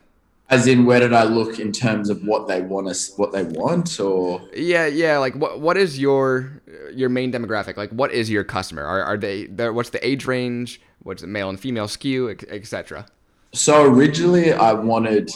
as 0.50 0.66
in, 0.66 0.84
where 0.84 1.00
did 1.00 1.12
I 1.12 1.24
look 1.24 1.58
in 1.58 1.72
terms 1.72 2.10
of 2.10 2.22
what 2.24 2.46
they 2.48 2.60
want 2.60 2.88
us, 2.88 3.12
what 3.16 3.32
they 3.32 3.44
want, 3.44 3.98
or 3.98 4.42
yeah, 4.54 4.86
yeah. 4.86 5.18
Like, 5.18 5.34
what 5.34 5.60
what 5.60 5.76
is 5.76 5.98
your 5.98 6.62
your 6.92 7.08
main 7.08 7.32
demographic? 7.32 7.76
Like, 7.76 7.90
what 7.90 8.12
is 8.12 8.30
your 8.30 8.44
customer? 8.44 8.84
Are 8.84 9.02
are 9.02 9.16
they? 9.16 9.44
What's 9.46 9.90
the 9.90 10.06
age 10.06 10.26
range? 10.26 10.80
What's 11.02 11.22
the 11.22 11.28
male 11.28 11.48
and 11.48 11.58
female 11.58 11.88
skew, 11.88 12.30
etc. 12.30 13.06
So 13.52 13.84
originally, 13.84 14.52
I 14.52 14.72
wanted 14.72 15.30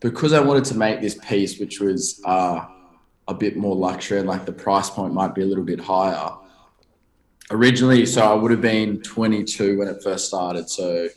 because 0.00 0.32
I 0.32 0.40
wanted 0.40 0.64
to 0.66 0.76
make 0.76 1.00
this 1.00 1.18
piece, 1.26 1.58
which 1.58 1.80
was 1.80 2.20
uh, 2.24 2.64
a 3.28 3.34
bit 3.34 3.56
more 3.56 3.74
luxury 3.74 4.18
and 4.18 4.28
like 4.28 4.44
the 4.44 4.52
price 4.52 4.90
point 4.90 5.12
might 5.12 5.34
be 5.34 5.42
a 5.42 5.46
little 5.46 5.64
bit 5.64 5.80
higher. 5.80 6.30
Originally, 7.50 8.04
so 8.06 8.22
I 8.22 8.34
would 8.34 8.50
have 8.50 8.60
been 8.60 9.00
22 9.02 9.78
when 9.78 9.88
it 9.88 10.02
first 10.02 10.26
started. 10.26 10.68
So 10.68 11.08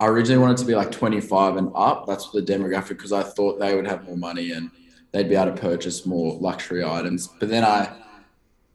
I 0.00 0.06
originally 0.06 0.40
wanted 0.40 0.56
to 0.56 0.64
be 0.64 0.74
like 0.74 0.90
25 0.90 1.56
and 1.56 1.70
up. 1.74 2.06
That's 2.06 2.30
the 2.30 2.40
demographic 2.40 2.88
because 2.88 3.12
I 3.12 3.22
thought 3.22 3.60
they 3.60 3.76
would 3.76 3.86
have 3.86 4.04
more 4.04 4.16
money 4.16 4.52
and 4.52 4.70
they'd 5.12 5.28
be 5.28 5.34
able 5.34 5.54
to 5.54 5.60
purchase 5.60 6.06
more 6.06 6.38
luxury 6.40 6.82
items. 6.82 7.28
But 7.38 7.50
then 7.50 7.64
I, 7.64 7.94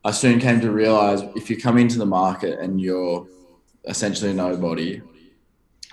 I 0.04 0.12
soon 0.12 0.40
came 0.40 0.62
to 0.62 0.72
realize 0.72 1.24
if 1.36 1.50
you 1.50 1.58
come 1.58 1.80
into 1.80 1.98
the 1.98 2.06
market 2.06 2.60
and 2.60 2.80
you're 2.80 3.28
essentially 3.86 4.34
nobody, 4.34 5.02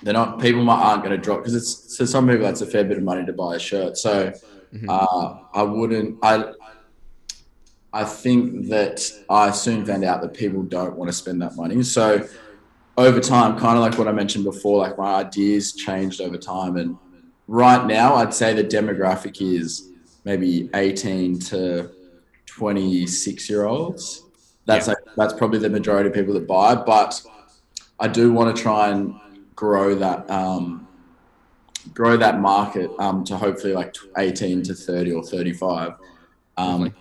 they're 0.03 0.13
not 0.13 0.39
people 0.39 0.69
aren't 0.69 1.03
going 1.03 1.15
to 1.15 1.17
drop 1.17 1.39
because 1.39 1.55
it's 1.55 1.97
to 1.97 2.05
some 2.05 2.27
people 2.27 2.43
that's 2.43 2.61
a 2.61 2.67
fair 2.67 2.83
bit 2.83 2.97
of 2.97 3.03
money 3.03 3.25
to 3.25 3.33
buy 3.33 3.55
a 3.55 3.59
shirt. 3.59 3.97
So 3.97 4.31
mm-hmm. 4.73 4.87
uh, 4.87 5.35
I 5.53 5.63
wouldn't. 5.63 6.19
I 6.21 6.51
I 7.91 8.03
think 8.03 8.67
that 8.69 9.09
I 9.29 9.51
soon 9.51 9.85
found 9.85 10.03
out 10.03 10.21
that 10.21 10.33
people 10.33 10.63
don't 10.63 10.95
want 10.95 11.09
to 11.09 11.13
spend 11.13 11.41
that 11.41 11.55
money. 11.55 11.81
So 11.83 12.27
over 12.97 13.19
time, 13.19 13.57
kind 13.57 13.77
of 13.77 13.81
like 13.81 13.97
what 13.97 14.07
I 14.07 14.11
mentioned 14.11 14.43
before, 14.43 14.77
like 14.79 14.97
my 14.97 15.15
ideas 15.15 15.73
changed 15.73 16.21
over 16.21 16.37
time. 16.37 16.77
And 16.77 16.97
right 17.47 17.85
now, 17.85 18.15
I'd 18.15 18.33
say 18.33 18.53
the 18.53 18.63
demographic 18.63 19.41
is 19.41 19.89
maybe 20.25 20.69
18 20.75 21.39
to 21.39 21.89
26 22.45 23.49
year 23.49 23.65
olds. 23.65 24.23
That's 24.65 24.87
Yeah. 24.87 24.93
like, 24.93 25.15
that's 25.17 25.33
probably 25.33 25.59
the 25.59 25.69
majority 25.69 26.09
of 26.09 26.15
people 26.15 26.33
that 26.35 26.47
buy, 26.47 26.75
but 26.75 27.21
I 27.99 28.07
do 28.07 28.31
want 28.31 28.55
to 28.55 28.61
try 28.61 28.89
and 28.89 29.13
grow 29.55 29.95
that 29.95 30.29
um, 30.29 30.87
grow 31.93 32.15
that 32.15 32.39
market 32.39 32.91
um, 32.99 33.23
to 33.25 33.37
hopefully 33.37 33.73
like 33.73 33.93
18 34.17 34.63
to 34.63 34.73
30 34.73 35.11
or 35.11 35.23
35. 35.23 35.93
Um, 36.57 36.93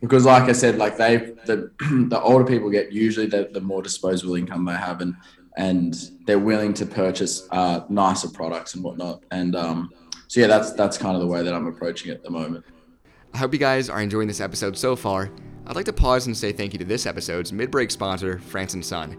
because 0.00 0.24
like 0.24 0.44
I 0.44 0.52
said, 0.52 0.78
like 0.78 0.96
they 0.96 1.34
the 1.44 1.70
the 2.08 2.20
older 2.20 2.44
people 2.44 2.70
get 2.70 2.90
usually 2.92 3.26
the, 3.26 3.50
the 3.52 3.60
more 3.60 3.82
disposable 3.82 4.34
income 4.36 4.64
they 4.64 4.72
have 4.74 5.00
and 5.02 5.14
and 5.56 6.10
they're 6.26 6.38
willing 6.38 6.74
to 6.74 6.86
purchase 6.86 7.46
uh, 7.50 7.80
nicer 7.88 8.28
products 8.28 8.74
and 8.74 8.84
whatnot. 8.84 9.24
And 9.30 9.56
um, 9.56 9.90
so 10.28 10.40
yeah, 10.40 10.46
that's 10.46 10.72
that's 10.72 10.96
kind 10.96 11.16
of 11.16 11.22
the 11.22 11.28
way 11.28 11.42
that 11.42 11.52
I'm 11.52 11.66
approaching 11.66 12.10
it 12.10 12.14
at 12.14 12.22
the 12.22 12.30
moment. 12.30 12.64
I 13.34 13.38
hope 13.38 13.52
you 13.52 13.58
guys 13.58 13.88
are 13.88 14.00
enjoying 14.00 14.28
this 14.28 14.40
episode 14.40 14.76
so 14.76 14.96
far. 14.96 15.30
I'd 15.66 15.76
like 15.76 15.84
to 15.86 15.92
pause 15.92 16.26
and 16.26 16.36
say 16.36 16.52
thank 16.52 16.72
you 16.72 16.78
to 16.80 16.84
this 16.84 17.06
episode's 17.06 17.52
mid-break 17.52 17.90
sponsor, 17.90 18.38
France 18.38 18.74
and 18.74 18.84
Son. 18.84 19.16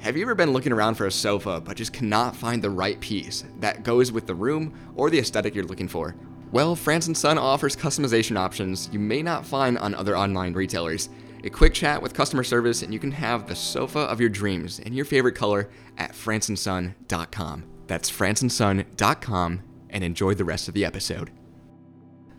Have 0.00 0.18
you 0.18 0.22
ever 0.22 0.34
been 0.34 0.52
looking 0.52 0.72
around 0.72 0.96
for 0.96 1.06
a 1.06 1.10
sofa 1.10 1.62
but 1.62 1.78
just 1.78 1.94
cannot 1.94 2.36
find 2.36 2.60
the 2.60 2.68
right 2.68 3.00
piece 3.00 3.44
that 3.60 3.84
goes 3.84 4.12
with 4.12 4.26
the 4.26 4.34
room 4.34 4.74
or 4.96 5.08
the 5.08 5.18
aesthetic 5.18 5.54
you're 5.54 5.64
looking 5.64 5.88
for? 5.88 6.14
Well, 6.52 6.76
France 6.76 7.06
and 7.06 7.16
Son 7.16 7.38
offers 7.38 7.74
customization 7.74 8.36
options 8.36 8.90
you 8.92 8.98
may 8.98 9.22
not 9.22 9.46
find 9.46 9.78
on 9.78 9.94
other 9.94 10.16
online 10.16 10.52
retailers. 10.52 11.08
A 11.44 11.50
quick 11.50 11.74
chat 11.74 12.00
with 12.00 12.14
customer 12.14 12.42
service 12.42 12.80
and 12.80 12.90
you 12.90 12.98
can 12.98 13.12
have 13.12 13.46
the 13.46 13.54
sofa 13.54 13.98
of 13.98 14.18
your 14.18 14.30
dreams 14.30 14.78
in 14.78 14.94
your 14.94 15.04
favorite 15.04 15.34
color 15.34 15.68
at 15.98 16.12
franceandson.com. 16.12 17.64
That's 17.86 18.10
franceandson.com 18.10 19.62
and 19.90 20.04
enjoy 20.04 20.32
the 20.34 20.44
rest 20.44 20.68
of 20.68 20.74
the 20.74 20.86
episode. 20.86 21.30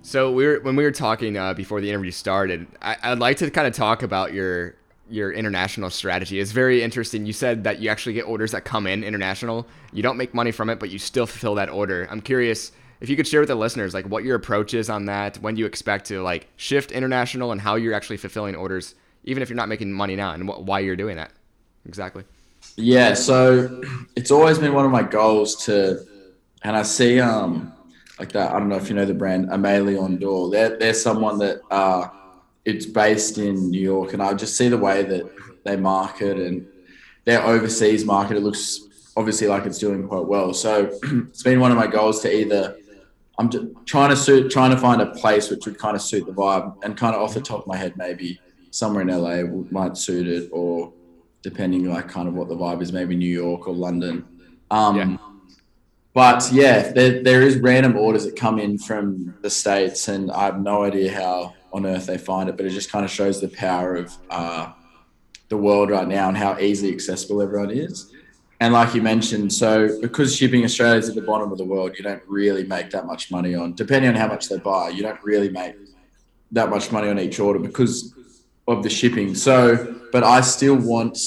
So 0.02 0.32
we 0.32 0.48
were 0.48 0.60
when 0.62 0.76
we 0.76 0.84
were 0.84 0.92
talking 0.92 1.38
uh, 1.38 1.54
before 1.54 1.82
the 1.82 1.90
interview 1.90 2.10
started. 2.10 2.66
I, 2.82 2.98
I'd 3.04 3.20
like 3.20 3.38
to 3.38 3.52
kind 3.52 3.68
of 3.68 3.74
talk 3.74 4.02
about 4.02 4.34
your 4.34 4.76
your 5.08 5.32
international 5.32 5.92
strategy. 5.92 6.40
It's 6.40 6.52
very 6.52 6.82
interesting. 6.82 7.28
You 7.28 7.34
said 7.34 7.64
that 7.66 7.80
you 7.80 7.90
actually 7.90 8.14
get 8.14 8.24
orders 8.24 8.54
that 8.54 8.66
come 8.66 8.88
in 8.88 9.04
international. 9.04 9.68
You 9.94 10.02
don't 10.02 10.18
make 10.18 10.34
money 10.34 10.52
from 10.52 10.72
it, 10.72 10.80
but 10.80 10.90
you 10.90 10.98
still 10.98 11.28
fulfill 11.28 11.54
that 11.56 11.70
order. 11.70 12.08
I'm 12.10 12.22
curious 12.22 12.72
if 13.02 13.10
you 13.10 13.16
could 13.16 13.28
share 13.28 13.40
with 13.42 13.50
the 13.50 13.56
listeners 13.56 13.94
like 13.94 14.06
what 14.06 14.24
your 14.24 14.36
approach 14.36 14.74
is 14.74 14.90
on 14.90 15.06
that. 15.06 15.38
When 15.38 15.58
you 15.58 15.66
expect 15.66 16.06
to 16.08 16.22
like 16.22 16.48
shift 16.56 16.92
international 16.92 17.52
and 17.52 17.62
how 17.62 17.76
you're 17.76 17.94
actually 17.94 18.18
fulfilling 18.18 18.56
orders, 18.56 18.96
even 19.24 19.44
if 19.44 19.50
you're 19.50 19.58
not 19.58 19.70
making 19.70 19.92
money 19.92 20.16
now, 20.16 20.32
and 20.32 20.50
wh- 20.50 20.62
why 20.66 20.80
you're 20.80 20.96
doing 20.96 21.18
that 21.18 21.32
exactly. 21.86 22.24
Yeah, 22.78 23.14
so 23.14 23.82
it's 24.16 24.32
always 24.32 24.60
been 24.60 24.74
one 24.74 24.86
of 24.86 24.92
my 24.92 25.04
goals 25.04 25.66
to, 25.66 26.04
and 26.64 26.76
I 26.76 26.84
see 26.84 27.20
um 27.20 27.74
like 28.20 28.32
that. 28.32 28.52
I 28.52 28.60
don't 28.60 28.70
know 28.70 28.78
if 28.78 28.90
you 28.90 28.96
know 28.96 29.06
the 29.06 29.14
brand 29.14 29.50
Aimé 29.50 29.86
Leon 29.86 30.18
Dore. 30.18 30.50
They're 30.50 30.78
they're 30.78 30.94
someone 30.94 31.38
that 31.40 31.62
uh 31.72 32.10
it's 32.64 32.86
based 32.86 33.38
in 33.38 33.70
New 33.70 33.82
York, 33.82 34.14
and 34.14 34.22
I 34.22 34.34
just 34.34 34.58
see 34.58 34.70
the 34.70 34.78
way 34.78 35.04
that 35.04 35.30
they 35.64 35.76
market 35.76 36.38
and 36.38 36.68
their 37.26 37.44
overseas 37.44 38.06
market. 38.06 38.38
It 38.38 38.44
looks 38.44 38.82
obviously 39.18 39.48
like 39.48 39.66
it's 39.66 39.80
doing 39.80 40.08
quite 40.08 40.26
well. 40.26 40.54
So 40.54 40.92
it's 41.04 41.44
been 41.44 41.60
one 41.60 41.72
of 41.72 41.78
my 41.78 41.88
goals 41.88 42.22
to 42.22 42.36
either. 42.36 42.78
I'm 43.38 43.50
just 43.50 43.66
trying 43.86 44.10
to 44.10 44.16
suit, 44.16 44.52
trying 44.52 44.72
to 44.72 44.78
find 44.78 45.02
a 45.02 45.08
place 45.08 45.50
which 45.50 45.66
would 45.66 45.78
kind 45.78 45.96
of 45.96 46.02
suit 46.02 46.26
the 46.26 46.32
vibe, 46.32 46.84
and 46.84 46.96
kind 46.96 47.16
of 47.16 47.22
off 47.22 47.34
the 47.34 47.42
top 47.42 47.62
of 47.62 47.68
my 47.68 47.78
head, 47.78 47.98
maybe 47.98 48.40
somewhere 48.72 49.02
in 49.02 49.08
LA 49.10 49.44
might 49.72 49.98
suit 49.98 50.28
it, 50.28 50.50
or 50.52 50.94
depending 51.42 51.86
like 51.86 52.08
kind 52.08 52.28
of 52.28 52.34
what 52.34 52.48
the 52.48 52.56
vibe 52.56 52.82
is, 52.82 52.92
maybe 52.92 53.16
New 53.16 53.32
York 53.32 53.68
or 53.68 53.74
London. 53.74 54.26
Um, 54.72 54.96
Yeah. 54.96 55.18
But 56.16 56.50
yeah, 56.54 56.94
there, 56.94 57.22
there 57.22 57.42
is 57.42 57.58
random 57.58 57.98
orders 57.98 58.24
that 58.24 58.38
come 58.38 58.58
in 58.58 58.78
from 58.78 59.36
the 59.42 59.50
states, 59.50 60.08
and 60.08 60.32
I 60.32 60.46
have 60.46 60.62
no 60.62 60.84
idea 60.84 61.12
how 61.12 61.56
on 61.74 61.86
earth 61.86 62.06
they 62.06 62.18
find 62.18 62.48
it, 62.48 62.56
but 62.56 62.66
it 62.66 62.70
just 62.70 62.90
kind 62.90 63.04
of 63.04 63.12
shows 63.12 63.42
the 63.42 63.50
power 63.50 63.96
of 63.96 64.14
uh, 64.30 64.72
the 65.50 65.58
world 65.58 65.90
right 65.90 66.08
now 66.08 66.30
and 66.30 66.38
how 66.38 66.58
easily 66.58 66.94
accessible 66.94 67.42
everyone 67.42 67.70
is. 67.70 68.14
And 68.66 68.74
like 68.74 68.96
you 68.96 69.02
mentioned, 69.04 69.54
so 69.54 70.02
because 70.02 70.36
shipping 70.36 70.64
Australia 70.64 70.98
is 70.98 71.08
at 71.08 71.14
the 71.14 71.22
bottom 71.22 71.52
of 71.52 71.60
the 71.60 71.64
world, 71.64 71.92
you 72.00 72.04
don't 72.04 72.24
really 72.28 72.64
make 72.64 72.90
that 72.90 73.06
much 73.06 73.30
money 73.30 73.54
on, 73.54 73.76
depending 73.76 74.10
on 74.10 74.16
how 74.16 74.28
much 74.28 74.50
they 74.50 74.58
buy, 74.58 74.90
you 74.90 75.04
don't 75.04 75.24
really 75.24 75.50
make 75.50 75.76
that 76.52 76.72
much 76.72 76.92
money 76.92 77.08
on 77.08 77.20
each 77.20 77.40
order 77.40 77.60
because 77.60 78.16
of 78.68 78.82
the 78.82 78.90
shipping. 78.90 79.36
So, 79.36 79.96
but 80.12 80.24
I 80.24 80.42
still 80.42 80.78
want 80.78 81.20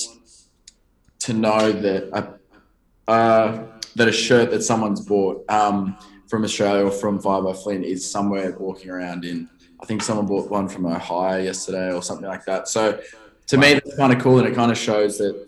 to 1.20 1.32
know 1.32 1.70
that 1.70 2.08
a, 2.12 3.08
uh, 3.08 3.66
that 3.94 4.08
a 4.08 4.12
shirt 4.12 4.50
that 4.50 4.64
someone's 4.64 5.02
bought 5.02 5.48
um, 5.48 5.96
from 6.26 6.42
Australia 6.42 6.86
or 6.86 6.90
from 6.90 7.20
Five 7.20 7.44
by 7.44 7.52
Flynn 7.52 7.84
is 7.84 8.10
somewhere 8.10 8.50
walking 8.58 8.90
around 8.90 9.24
in. 9.24 9.48
I 9.80 9.86
think 9.86 10.02
someone 10.02 10.26
bought 10.26 10.50
one 10.50 10.68
from 10.68 10.86
Ohio 10.86 11.40
yesterday 11.40 11.92
or 11.92 12.02
something 12.02 12.26
like 12.26 12.44
that. 12.46 12.66
So, 12.66 13.00
to 13.46 13.56
me, 13.56 13.74
that's 13.74 13.96
kind 13.96 14.12
of 14.12 14.18
cool, 14.20 14.40
and 14.40 14.48
it 14.48 14.56
kind 14.56 14.72
of 14.72 14.76
shows 14.76 15.18
that 15.18 15.47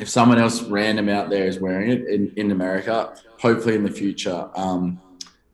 if 0.00 0.08
someone 0.08 0.38
else 0.38 0.62
random 0.62 1.08
out 1.08 1.30
there 1.30 1.46
is 1.46 1.60
wearing 1.60 1.90
it 1.90 2.06
in, 2.08 2.32
in 2.36 2.50
America, 2.50 3.14
hopefully 3.38 3.74
in 3.76 3.84
the 3.84 3.90
future, 3.90 4.48
um, 4.56 5.00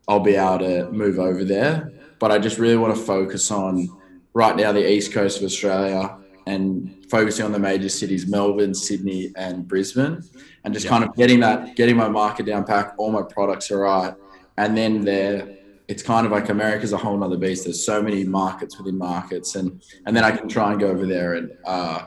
I'll 0.08 0.20
be 0.20 0.34
able 0.36 0.60
to 0.60 0.90
move 0.90 1.18
over 1.18 1.44
there. 1.44 1.92
But 2.18 2.30
I 2.32 2.38
just 2.38 2.58
really 2.58 2.76
want 2.76 2.94
to 2.96 3.02
focus 3.02 3.50
on 3.50 3.88
right 4.34 4.56
now 4.56 4.72
the 4.72 4.90
east 4.90 5.12
coast 5.12 5.38
of 5.38 5.44
Australia 5.44 6.16
and 6.46 7.04
focusing 7.10 7.44
on 7.44 7.52
the 7.52 7.58
major 7.58 7.88
cities, 7.88 8.26
Melbourne, 8.26 8.74
Sydney, 8.74 9.32
and 9.36 9.68
Brisbane, 9.68 10.22
and 10.64 10.72
just 10.74 10.84
Yeah. 10.84 10.90
kind 10.90 11.04
of 11.04 11.14
getting 11.16 11.40
that, 11.40 11.76
getting 11.76 11.96
my 11.96 12.08
market 12.08 12.46
down 12.46 12.64
pack, 12.64 12.94
all 12.98 13.12
my 13.12 13.22
products 13.22 13.70
are 13.70 13.80
right. 13.80 14.14
And 14.56 14.76
then 14.76 15.02
there, 15.02 15.48
it's 15.88 16.02
kind 16.02 16.24
of 16.26 16.32
like 16.32 16.48
America's 16.48 16.92
a 16.92 16.96
whole 16.96 17.16
nother 17.16 17.36
beast. 17.36 17.64
There's 17.64 17.84
so 17.84 18.02
many 18.02 18.24
markets 18.24 18.78
within 18.78 18.96
markets, 18.96 19.54
and 19.54 19.82
and 20.06 20.16
then 20.16 20.24
I 20.24 20.30
can 20.30 20.48
try 20.48 20.70
and 20.70 20.80
go 20.80 20.88
over 20.88 21.06
there 21.06 21.34
and 21.34 21.50
uh, 21.66 22.04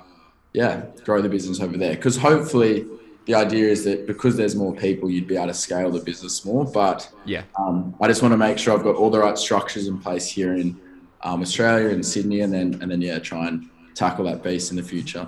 yeah, 0.54 0.86
grow 1.04 1.22
the 1.22 1.30
business 1.30 1.60
over 1.60 1.78
there. 1.78 1.96
Because 1.96 2.18
hopefully, 2.18 2.86
the 3.26 3.36
idea 3.36 3.70
is 3.70 3.84
that 3.86 4.06
because 4.06 4.36
there's 4.36 4.56
more 4.56 4.76
people, 4.76 5.10
you'd 5.10 5.28
be 5.28 5.36
able 5.36 5.48
to 5.48 5.54
scale 5.54 5.90
the 5.92 6.00
business 6.00 6.46
more. 6.46 6.66
But 6.66 7.10
Yeah. 7.26 7.44
um, 7.58 7.96
I 8.02 8.08
just 8.08 8.22
want 8.22 8.34
to 8.34 8.38
make 8.38 8.58
sure 8.58 8.78
I've 8.78 8.84
got 8.84 8.96
all 8.96 9.10
the 9.10 9.20
right 9.20 9.38
structures 9.38 9.88
in 9.88 9.98
place 10.00 10.28
here 10.28 10.54
in 10.56 10.80
um, 11.22 11.42
Australia 11.42 11.90
and 11.90 12.06
Sydney, 12.06 12.42
and 12.42 12.54
then 12.54 12.78
and 12.82 12.92
then 12.92 13.02
yeah, 13.02 13.20
try 13.20 13.48
and 13.48 13.70
tackle 13.96 14.26
that 14.26 14.44
beast 14.44 14.72
in 14.72 14.78
the 14.78 14.84
future. 14.84 15.28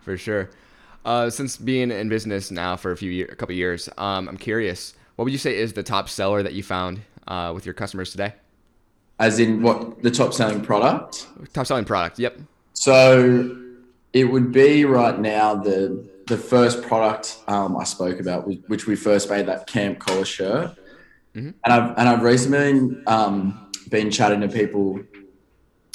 For 0.00 0.16
sure. 0.16 0.50
Uh, 1.04 1.30
since 1.30 1.56
being 1.56 1.90
in 1.90 2.08
business 2.08 2.50
now 2.50 2.76
for 2.76 2.92
a 2.92 2.96
few 2.96 3.10
year, 3.10 3.28
a 3.30 3.36
couple 3.36 3.54
years, 3.54 3.88
um, 3.98 4.28
I'm 4.28 4.36
curious. 4.36 4.94
What 5.16 5.24
would 5.24 5.32
you 5.32 5.38
say 5.38 5.56
is 5.56 5.72
the 5.72 5.82
top 5.82 6.08
seller 6.08 6.42
that 6.42 6.52
you 6.54 6.62
found 6.62 7.00
uh, 7.28 7.52
with 7.54 7.66
your 7.66 7.74
customers 7.74 8.10
today? 8.10 8.34
As 9.18 9.38
in, 9.38 9.62
what 9.62 10.02
the 10.02 10.10
top 10.10 10.32
selling 10.32 10.60
product? 10.60 11.26
Top 11.52 11.66
selling 11.66 11.84
product. 11.84 12.18
Yep. 12.18 12.38
So 12.72 13.56
it 14.12 14.24
would 14.24 14.52
be 14.52 14.84
right 14.84 15.18
now 15.18 15.54
the 15.54 16.08
the 16.28 16.36
first 16.36 16.82
product 16.82 17.38
um, 17.48 17.76
I 17.76 17.82
spoke 17.84 18.20
about, 18.20 18.46
which- 18.68 18.86
we 18.86 18.94
first 18.94 19.28
made 19.28 19.46
that 19.46 19.66
camp 19.66 19.98
collar 19.98 20.24
shirt, 20.24 20.70
Mhm. 21.34 21.54
and 21.64 21.72
I've 21.72 21.98
and 21.98 22.08
I've 22.08 22.22
recently 22.22 22.96
um, 23.06 23.70
been 23.90 24.10
chatting 24.10 24.40
to 24.40 24.48
people 24.48 25.00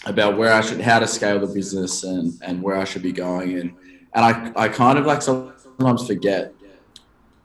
about 0.06 0.38
where 0.38 0.52
I 0.54 0.62
should, 0.62 0.82
how 0.82 1.00
to 1.00 1.08
scale 1.08 1.40
the 1.40 1.48
business 1.48 2.04
and 2.04 2.34
and 2.42 2.62
where 2.62 2.76
I 2.76 2.84
should 2.84 3.04
be 3.04 3.12
going, 3.14 3.58
and 3.60 3.72
and 4.14 4.26
I 4.26 4.52
I 4.56 4.68
kind 4.68 4.98
of 5.00 5.06
like 5.06 5.22
sometimes 5.22 6.06
forget, 6.06 6.54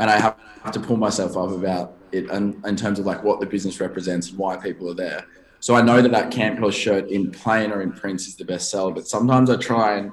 and 0.00 0.10
I 0.10 0.18
have 0.18 0.72
to 0.72 0.80
pull 0.80 0.96
myself 0.96 1.36
up 1.36 1.50
about 1.50 1.94
it 2.12 2.28
in, 2.30 2.60
in 2.66 2.76
terms 2.76 2.98
of 2.98 3.06
like 3.06 3.22
what 3.22 3.40
the 3.40 3.46
business 3.46 3.80
represents 3.80 4.30
and 4.30 4.38
why 4.38 4.56
people 4.56 4.90
are 4.90 4.94
there. 4.94 5.24
So 5.60 5.74
I 5.74 5.82
know 5.82 6.02
that 6.02 6.10
that 6.12 6.30
camp 6.30 6.58
collar 6.58 6.72
shirt 6.72 7.08
in 7.08 7.30
plain 7.30 7.70
or 7.72 7.80
in 7.82 7.92
prints 7.92 8.26
is 8.26 8.34
the 8.36 8.44
best 8.44 8.70
seller, 8.70 8.92
but 8.92 9.06
sometimes 9.06 9.48
I 9.48 9.56
try 9.56 9.96
and 9.98 10.12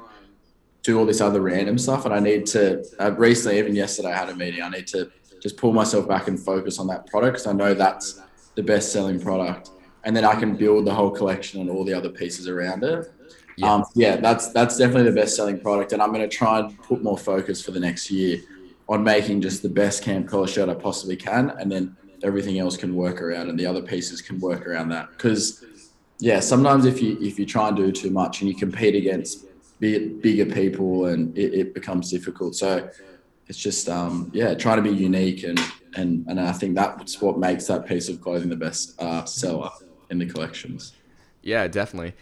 do 0.89 0.97
all 0.97 1.05
this 1.05 1.21
other 1.21 1.41
random 1.41 1.77
stuff, 1.77 2.05
and 2.05 2.13
I 2.13 2.19
need 2.19 2.45
to. 2.47 2.83
Uh, 2.99 3.11
recently, 3.11 3.59
even 3.59 3.75
yesterday, 3.75 4.11
I 4.11 4.17
had 4.17 4.29
a 4.29 4.35
meeting. 4.35 4.61
I 4.61 4.69
need 4.69 4.87
to 4.87 5.11
just 5.41 5.55
pull 5.57 5.71
myself 5.71 6.07
back 6.07 6.27
and 6.27 6.39
focus 6.39 6.79
on 6.79 6.87
that 6.87 7.05
product 7.07 7.33
because 7.33 7.47
I 7.47 7.53
know 7.53 7.73
that's 7.73 8.21
the 8.55 8.63
best 8.63 8.91
selling 8.91 9.19
product, 9.19 9.69
and 10.03 10.15
then 10.15 10.25
I 10.25 10.35
can 10.35 10.55
build 10.55 10.85
the 10.85 10.93
whole 10.93 11.11
collection 11.11 11.61
and 11.61 11.69
all 11.69 11.85
the 11.85 11.93
other 11.93 12.09
pieces 12.09 12.47
around 12.47 12.83
it. 12.83 13.11
Yeah. 13.57 13.73
Um, 13.73 13.83
yeah, 13.93 14.15
that's 14.15 14.51
that's 14.51 14.77
definitely 14.77 15.09
the 15.11 15.19
best 15.21 15.35
selling 15.35 15.59
product, 15.59 15.93
and 15.93 16.01
I'm 16.01 16.11
going 16.11 16.27
to 16.27 16.35
try 16.35 16.59
and 16.59 16.77
put 16.81 17.03
more 17.03 17.17
focus 17.17 17.63
for 17.63 17.71
the 17.71 17.79
next 17.79 18.09
year 18.09 18.39
on 18.87 19.03
making 19.03 19.41
just 19.41 19.61
the 19.61 19.69
best 19.69 20.03
camp 20.03 20.27
collar 20.27 20.47
shirt 20.47 20.69
I 20.69 20.73
possibly 20.73 21.15
can, 21.15 21.51
and 21.59 21.71
then 21.71 21.95
everything 22.23 22.57
else 22.57 22.75
can 22.77 22.95
work 22.95 23.21
around, 23.21 23.49
and 23.49 23.59
the 23.59 23.65
other 23.65 23.81
pieces 23.81 24.21
can 24.21 24.39
work 24.39 24.65
around 24.65 24.89
that. 24.89 25.11
Because 25.11 25.63
yeah, 26.19 26.39
sometimes 26.39 26.85
if 26.85 27.01
you 27.01 27.17
if 27.21 27.37
you 27.37 27.45
try 27.45 27.67
and 27.67 27.77
do 27.77 27.91
too 27.91 28.09
much 28.09 28.41
and 28.41 28.49
you 28.49 28.55
compete 28.55 28.95
against 28.95 29.45
big, 29.79 30.21
bigger 30.21 30.45
people, 30.45 31.05
and 31.05 31.37
it, 31.37 31.53
it 31.53 31.73
becomes 31.73 32.11
difficult. 32.11 32.55
So 32.55 32.89
it's 33.47 33.57
just 33.57 33.89
um, 33.89 34.29
yeah, 34.33 34.53
trying 34.53 34.83
to 34.83 34.89
be 34.89 34.95
unique, 34.95 35.43
and 35.43 35.59
and 35.95 36.25
and 36.27 36.39
I 36.39 36.51
think 36.51 36.75
that's 36.75 37.21
what 37.21 37.39
makes 37.39 37.67
that 37.67 37.85
piece 37.87 38.09
of 38.09 38.21
clothing 38.21 38.49
the 38.49 38.55
best 38.55 38.99
uh, 39.01 39.25
seller 39.25 39.69
in 40.09 40.19
the 40.19 40.25
collections. 40.25 40.93
Yeah, 41.41 41.67
definitely. 41.67 42.13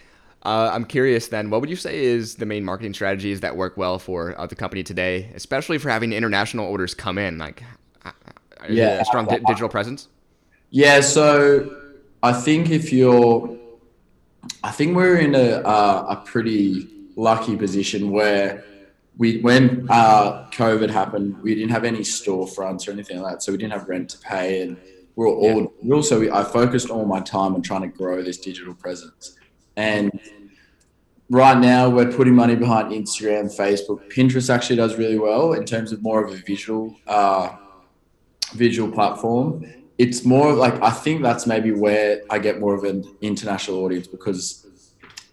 Uh, 0.44 0.70
I'm 0.72 0.86
curious 0.86 1.28
then, 1.28 1.50
what 1.50 1.62
would 1.62 1.70
you 1.70 1.76
say 1.76 2.06
is 2.06 2.36
the 2.36 2.46
main 2.46 2.64
marketing 2.64 2.94
strategies 2.94 3.42
that 3.42 3.58
work 3.58 3.76
well 3.76 4.00
for 4.00 4.40
uh, 4.40 4.46
the 4.46 4.56
company 4.56 4.84
today, 4.84 5.32
especially 5.36 5.78
for 5.78 5.90
having 5.90 6.14
international 6.14 6.68
orders 6.68 6.94
come 6.94 7.18
in? 7.18 7.38
Like, 7.38 7.64
uh, 8.06 8.12
it 8.66 8.76
Yeah. 8.76 9.02
a 9.02 9.06
strong 9.06 9.26
di- 9.26 9.40
digital 9.40 9.68
presence. 9.68 10.08
Yeah, 10.70 11.02
so 11.02 11.76
I 12.24 12.34
think 12.34 12.70
if 12.70 12.94
you're 12.94 13.58
I 14.64 14.72
think 14.72 14.96
we're 14.96 15.18
in 15.18 15.36
a 15.36 15.62
uh, 15.66 16.06
a 16.10 16.16
pretty 16.26 16.88
lucky 17.18 17.58
position 17.58 18.12
where 18.12 18.64
we 19.18 19.40
when 19.42 19.88
uh, 19.90 20.48
COVID 20.52 20.90
happened, 20.90 21.42
we 21.42 21.56
didn't 21.56 21.72
have 21.72 21.84
any 21.84 22.00
storefronts 22.00 22.88
or 22.88 22.92
anything 22.92 23.20
like 23.20 23.34
that, 23.34 23.44
so 23.44 23.52
we 23.52 23.58
didn't 23.58 23.74
have 23.74 23.90
rent 23.90 24.10
to 24.12 24.20
pay, 24.20 24.62
and 24.62 24.78
we 25.16 25.26
we're 25.26 25.30
all 25.30 25.62
yeah. 25.62 25.68
we 25.84 25.92
also 25.92 26.32
I 26.32 26.44
focused 26.44 26.90
all 26.90 27.06
my 27.06 27.20
time 27.20 27.56
on 27.56 27.62
trying 27.62 27.82
to 27.82 27.88
grow 27.88 28.22
this 28.22 28.38
digital 28.38 28.76
presence, 28.76 29.36
and 29.76 30.12
right 31.30 31.58
now 31.58 31.90
we're 31.90 32.12
putting 32.12 32.36
money 32.36 32.56
behind 32.56 32.92
Instagram, 32.92 33.46
Facebook, 33.46 34.12
Pinterest 34.14 34.54
actually 34.54 34.76
does 34.76 34.96
really 34.96 35.18
well 35.20 35.54
in 35.54 35.66
terms 35.66 35.92
of 35.92 36.02
more 36.04 36.24
of 36.24 36.32
a 36.32 36.38
visual 36.38 36.96
uh, 37.08 37.56
visual 38.54 38.92
platform. 38.92 39.66
It's 39.98 40.24
more 40.24 40.54
like 40.54 40.80
I 40.84 40.92
think 40.92 41.24
that's 41.24 41.48
maybe 41.48 41.72
where 41.72 42.22
I 42.30 42.38
get 42.38 42.60
more 42.60 42.76
of 42.76 42.84
an 42.84 43.04
international 43.22 43.84
audience 43.84 44.08
because 44.08 44.67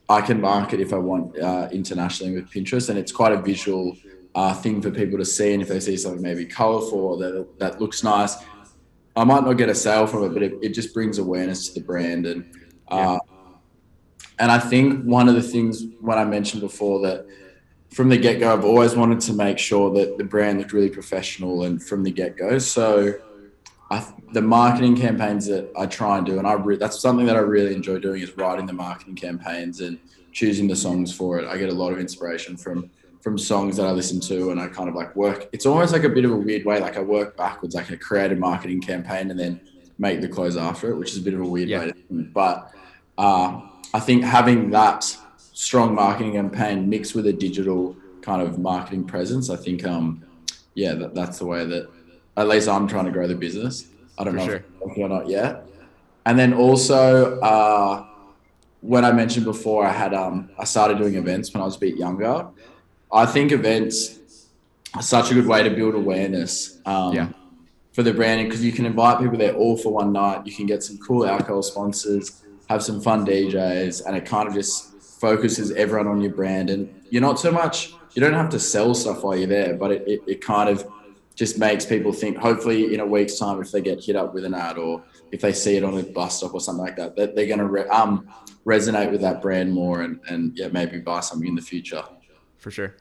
I 0.08 0.20
can 0.20 0.40
market 0.40 0.80
if 0.80 0.92
I 0.92 0.98
want 0.98 1.38
uh, 1.38 1.68
internationally 1.72 2.34
with 2.34 2.50
Pinterest, 2.50 2.90
and 2.90 2.98
it's 2.98 3.12
quite 3.12 3.32
a 3.32 3.40
visual 3.40 3.96
uh, 4.34 4.52
thing 4.52 4.82
for 4.82 4.90
people 4.90 5.18
to 5.18 5.24
see. 5.24 5.52
And 5.52 5.62
if 5.62 5.68
they 5.68 5.80
see 5.80 5.96
something 5.96 6.22
maybe 6.22 6.44
colorful 6.44 6.98
or 6.98 7.16
that, 7.18 7.58
that 7.58 7.80
looks 7.80 8.02
nice, 8.02 8.36
I 9.16 9.24
might 9.24 9.44
not 9.44 9.54
get 9.54 9.68
a 9.68 9.74
sale 9.74 10.06
from 10.06 10.24
it, 10.24 10.30
but 10.30 10.42
it, 10.42 10.54
it 10.60 10.74
just 10.74 10.92
brings 10.92 11.18
awareness 11.18 11.68
to 11.68 11.80
the 11.80 11.86
brand. 11.86 12.26
And 12.26 12.44
uh, 12.88 13.18
yeah. 13.22 13.54
and 14.40 14.50
I 14.50 14.58
think 14.58 15.04
one 15.04 15.28
of 15.28 15.36
the 15.36 15.42
things 15.42 15.84
when 16.00 16.18
I 16.18 16.24
mentioned 16.24 16.60
before 16.60 17.00
that 17.00 17.26
from 17.90 18.08
the 18.08 18.18
get 18.18 18.40
go, 18.40 18.52
I've 18.52 18.64
always 18.64 18.96
wanted 18.96 19.20
to 19.20 19.32
make 19.32 19.58
sure 19.58 19.92
that 19.94 20.18
the 20.18 20.24
brand 20.24 20.58
looked 20.58 20.72
really 20.72 20.90
professional 20.90 21.62
and 21.62 21.82
from 21.82 22.02
the 22.02 22.10
get 22.10 22.36
go. 22.36 22.58
So 22.58 23.14
I, 23.90 24.06
the 24.32 24.42
marketing 24.42 24.96
campaigns 24.96 25.46
that 25.46 25.70
I 25.78 25.86
try 25.86 26.18
and 26.18 26.26
do, 26.26 26.38
and 26.38 26.46
I 26.46 26.54
re- 26.54 26.76
that's 26.76 26.98
something 27.00 27.26
that 27.26 27.36
I 27.36 27.40
really 27.40 27.74
enjoy 27.74 27.98
doing 27.98 28.22
is 28.22 28.36
writing 28.36 28.66
the 28.66 28.72
marketing 28.72 29.14
campaigns 29.14 29.80
and 29.80 29.98
choosing 30.32 30.66
the 30.66 30.76
songs 30.76 31.14
for 31.14 31.38
it. 31.38 31.46
I 31.46 31.58
get 31.58 31.68
a 31.68 31.74
lot 31.74 31.92
of 31.92 31.98
inspiration 31.98 32.56
from 32.56 32.90
from 33.20 33.38
songs 33.38 33.78
that 33.78 33.86
I 33.86 33.90
listen 33.90 34.20
to, 34.20 34.50
and 34.50 34.60
I 34.60 34.68
kind 34.68 34.88
of 34.88 34.94
like 34.94 35.16
work. 35.16 35.48
It's 35.52 35.64
almost 35.64 35.92
like 35.94 36.04
a 36.04 36.10
bit 36.10 36.26
of 36.26 36.30
a 36.32 36.36
weird 36.36 36.66
way. 36.66 36.78
Like 36.78 36.98
I 36.98 37.00
work 37.00 37.38
backwards, 37.38 37.74
like 37.74 37.90
I 37.90 37.96
create 37.96 38.32
a 38.32 38.36
marketing 38.36 38.82
campaign 38.82 39.30
and 39.30 39.40
then 39.40 39.60
make 39.98 40.20
the 40.20 40.28
clothes 40.28 40.58
after 40.58 40.90
it, 40.90 40.96
which 40.96 41.12
is 41.12 41.18
a 41.18 41.22
bit 41.22 41.32
of 41.32 41.40
a 41.40 41.46
weird 41.46 41.70
yeah. 41.70 41.78
way. 41.78 41.92
To, 41.92 42.22
but 42.34 42.70
uh, 43.16 43.62
I 43.94 44.00
think 44.00 44.24
having 44.24 44.70
that 44.70 45.16
strong 45.38 45.94
marketing 45.94 46.32
campaign 46.32 46.88
mixed 46.88 47.14
with 47.14 47.26
a 47.26 47.32
digital 47.32 47.96
kind 48.20 48.42
of 48.42 48.58
marketing 48.58 49.04
presence, 49.04 49.48
I 49.48 49.56
think, 49.56 49.86
um, 49.86 50.22
yeah, 50.74 50.94
that, 50.94 51.14
that's 51.14 51.38
the 51.38 51.46
way 51.46 51.64
that 51.64 51.88
at 52.36 52.48
least 52.48 52.68
I'm 52.68 52.88
trying 52.88 53.06
to 53.06 53.10
grow 53.10 53.26
the 53.26 53.34
business. 53.34 53.86
I 54.18 54.24
don't 54.24 54.34
For 54.34 54.38
know 54.38 54.46
sure. 54.46 54.64
if 54.86 54.98
or 54.98 55.08
not 55.08 55.28
yet. 55.28 55.66
And 56.26 56.38
then 56.38 56.54
also, 56.54 57.38
uh, 57.40 58.06
when 58.80 59.04
I 59.04 59.12
mentioned 59.12 59.44
before, 59.44 59.86
I 59.86 59.92
had 59.92 60.14
um, 60.14 60.50
I 60.58 60.64
started 60.64 60.98
doing 60.98 61.14
events 61.14 61.52
when 61.52 61.62
I 61.62 61.64
was 61.64 61.76
a 61.76 61.80
bit 61.80 61.96
younger. 61.96 62.48
I 63.12 63.26
think 63.26 63.52
events 63.52 64.18
are 64.94 65.02
such 65.02 65.30
a 65.30 65.34
good 65.34 65.46
way 65.46 65.62
to 65.62 65.70
build 65.70 65.94
awareness. 65.94 66.80
Um, 66.84 67.14
yeah. 67.14 67.28
For 67.92 68.02
the 68.02 68.12
branding, 68.12 68.48
because 68.48 68.64
you 68.64 68.72
can 68.72 68.86
invite 68.86 69.20
people 69.20 69.38
there 69.38 69.54
all 69.54 69.76
for 69.76 69.92
one 69.92 70.12
night. 70.12 70.44
You 70.46 70.52
can 70.52 70.66
get 70.66 70.82
some 70.82 70.98
cool 70.98 71.24
alcohol 71.24 71.62
sponsors, 71.62 72.42
have 72.68 72.82
some 72.82 73.00
fun 73.00 73.24
DJs, 73.24 74.04
and 74.04 74.16
it 74.16 74.24
kind 74.24 74.48
of 74.48 74.54
just 74.54 75.00
focuses 75.00 75.70
everyone 75.70 76.08
on 76.08 76.20
your 76.20 76.32
brand. 76.32 76.70
And 76.70 76.92
you're 77.08 77.22
not 77.22 77.38
so 77.38 77.52
much, 77.52 77.94
you 78.14 78.20
don't 78.20 78.34
have 78.34 78.50
to 78.50 78.58
sell 78.58 78.94
stuff 78.94 79.22
while 79.22 79.36
you're 79.36 79.46
there, 79.46 79.74
but 79.74 79.92
it, 79.92 80.08
it, 80.08 80.22
it 80.26 80.40
kind 80.40 80.68
of 80.68 80.84
just 81.34 81.58
makes 81.58 81.84
people 81.84 82.12
think 82.12 82.36
hopefully 82.36 82.94
in 82.94 83.00
a 83.00 83.06
week's 83.06 83.38
time 83.38 83.60
if 83.60 83.70
they 83.72 83.80
get 83.80 84.02
hit 84.02 84.16
up 84.16 84.34
with 84.34 84.44
an 84.44 84.54
ad 84.54 84.78
or 84.78 85.02
if 85.32 85.40
they 85.40 85.52
see 85.52 85.76
it 85.76 85.84
on 85.84 85.98
a 85.98 86.02
bus 86.02 86.38
stop 86.38 86.54
or 86.54 86.60
something 86.60 86.84
like 86.84 86.96
that 86.96 87.16
that 87.16 87.34
they're 87.34 87.46
going 87.46 87.58
to 87.58 87.66
re- 87.66 87.88
um, 87.88 88.28
resonate 88.64 89.10
with 89.10 89.20
that 89.20 89.42
brand 89.42 89.72
more 89.72 90.02
and, 90.02 90.20
and 90.28 90.56
yeah 90.56 90.68
maybe 90.68 90.98
buy 90.98 91.20
something 91.20 91.48
in 91.48 91.54
the 91.54 91.62
future. 91.62 92.04
For 92.58 92.70
sure. 92.70 92.96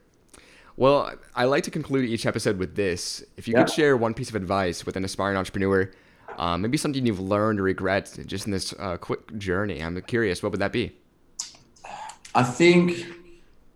Well 0.75 1.13
i 1.35 1.45
like 1.45 1.63
to 1.65 1.71
conclude 1.71 2.09
each 2.09 2.25
episode 2.25 2.57
with 2.57 2.75
this. 2.75 3.23
If 3.37 3.47
you 3.47 3.53
yeah. 3.53 3.63
could 3.63 3.73
share 3.73 3.95
one 3.95 4.13
piece 4.13 4.29
of 4.29 4.36
advice 4.36 4.86
with 4.86 4.95
an 4.97 5.05
aspiring 5.05 5.38
entrepreneur 5.38 5.91
um, 6.38 6.62
maybe 6.62 6.77
something 6.77 7.05
you've 7.05 7.19
learned 7.19 7.60
or 7.60 7.63
regret 7.63 8.17
just 8.25 8.45
in 8.45 8.51
this 8.51 8.73
uh, 8.79 8.97
quick 8.97 9.38
journey. 9.38 9.81
I'm 9.81 10.01
curious 10.01 10.41
what 10.41 10.51
would 10.51 10.62
that 10.62 10.71
be? 10.71 10.91
I 12.36 12.43
think 12.43 13.05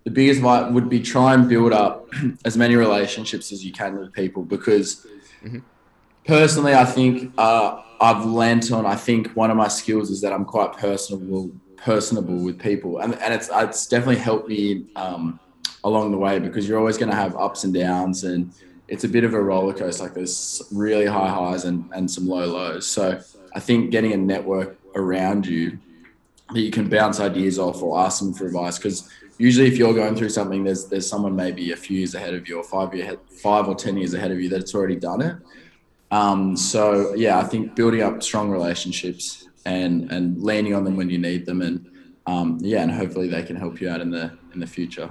the 0.08 0.12
biggest 0.12 0.38
advice 0.38 0.72
would 0.72 0.88
be 0.88 1.02
try 1.02 1.34
and 1.34 1.50
build 1.50 1.74
up 1.74 2.08
as 2.46 2.56
many 2.56 2.78
relationships 2.78 3.52
as 3.52 3.65
you 3.65 3.74
can 3.74 4.00
with 4.00 4.13
people 4.13 4.41
because 4.41 5.06
mm-hmm. 5.43 5.60
personally, 6.26 6.74
I 6.74 6.86
think 6.86 7.34
uh, 7.38 7.82
I've 8.00 8.24
lent 8.24 8.72
on. 8.72 8.86
I 8.86 8.96
think 8.96 9.34
one 9.34 9.52
of 9.52 9.58
my 9.58 9.67
skills 9.67 10.10
is 10.10 10.22
that 10.22 10.32
I'm 10.32 10.46
quite 10.46 10.72
personable, 10.78 11.52
personable 11.76 12.38
with 12.38 12.58
people, 12.58 13.00
and 13.00 13.15
and 13.15 13.34
it's 13.34 13.50
it's 13.52 13.86
definitely 13.86 14.15
helped 14.15 14.48
me 14.48 14.86
um, 14.96 15.41
along 15.84 16.12
the 16.12 16.17
way 16.17 16.39
because 16.39 16.70
you're 16.70 16.80
always 16.80 16.98
going 16.98 17.12
to 17.12 17.17
have 17.17 17.36
ups 17.36 17.65
and 17.65 17.74
downs, 17.74 18.24
and 18.24 18.54
it's 18.88 19.04
a 19.04 19.10
bit 19.10 19.26
of 19.26 19.34
a 19.34 19.43
roller 19.43 19.74
coaster. 19.74 20.04
Like 20.04 20.13
there's 20.13 20.62
really 20.72 21.06
high 21.06 21.28
highs 21.28 21.65
and 21.65 21.84
and 21.93 22.10
some 22.10 22.30
low 22.30 22.46
lows. 22.46 22.88
So 22.88 23.20
I 23.54 23.60
think 23.60 23.91
getting 23.91 24.13
a 24.13 24.17
network 24.17 24.78
around 24.96 25.46
you 25.46 25.80
that 26.54 26.62
you 26.62 26.72
can 26.72 26.88
bounce 26.88 27.20
ideas 27.20 27.60
off 27.60 27.84
or 27.84 28.00
ask 28.00 28.22
them 28.22 28.34
for 28.34 28.48
advice 28.48 28.78
because 28.78 29.12
usually 29.38 29.67
if 29.67 29.78
you're 29.78 29.93
going 29.93 30.15
through 30.15 30.30
something, 30.30 30.63
there's 30.63 30.86
there's 30.86 31.08
someone 31.08 31.36
maybe 31.36 31.71
a 31.71 31.76
few 31.76 31.97
years 32.00 32.15
ahead 32.15 32.34
of 32.34 32.47
you 32.47 32.58
or 32.58 32.63
five 32.63 32.93
year 32.93 33.17
five 33.30 33.67
or 33.67 33.76
ten 33.76 33.97
years 33.97 34.13
ahead 34.13 34.32
of 34.32 34.39
you 34.41 34.50
that's 34.50 34.73
already 34.73 34.95
done 34.95 35.21
it. 35.21 35.36
Um, 36.12 36.56
so 36.56 37.13
yeah, 37.15 37.39
I 37.39 37.43
think 37.43 37.76
building 37.76 38.02
up 38.02 38.23
strong 38.23 38.50
relationships 38.50 39.47
and 39.65 40.12
and 40.12 40.41
leaning 40.41 40.73
on 40.73 40.84
them 40.84 40.95
when 40.95 41.10
you 41.10 41.17
need 41.17 41.45
them, 41.45 41.62
and 41.62 41.86
um, 42.26 42.58
yeah, 42.62 42.82
and 42.82 42.91
hopefully 42.91 43.28
they 43.28 43.43
can 43.43 43.56
help 43.56 43.82
you 43.82 43.89
out 43.89 44.02
in 44.02 44.12
the 44.12 44.38
in 44.54 44.60
the 44.60 44.67
future. 44.67 45.10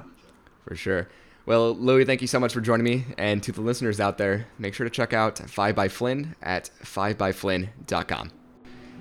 For 0.67 0.75
sure. 0.75 1.09
Well, 1.47 1.77
Louis, 1.77 2.05
thank 2.05 2.23
you 2.23 2.27
so 2.27 2.41
much 2.41 2.53
for 2.53 2.61
joining 2.61 2.83
me. 2.83 3.05
And 3.19 3.41
to 3.45 3.53
the 3.53 3.61
listeners 3.61 4.01
out 4.01 4.19
there, 4.19 4.49
make 4.59 4.75
sure 4.75 4.83
to 4.83 4.91
check 4.91 5.12
out 5.12 5.39
5 5.39 5.77
by 5.77 5.87
Flynn 5.87 6.35
at 6.43 6.71
5byflynn.com. 6.83 8.33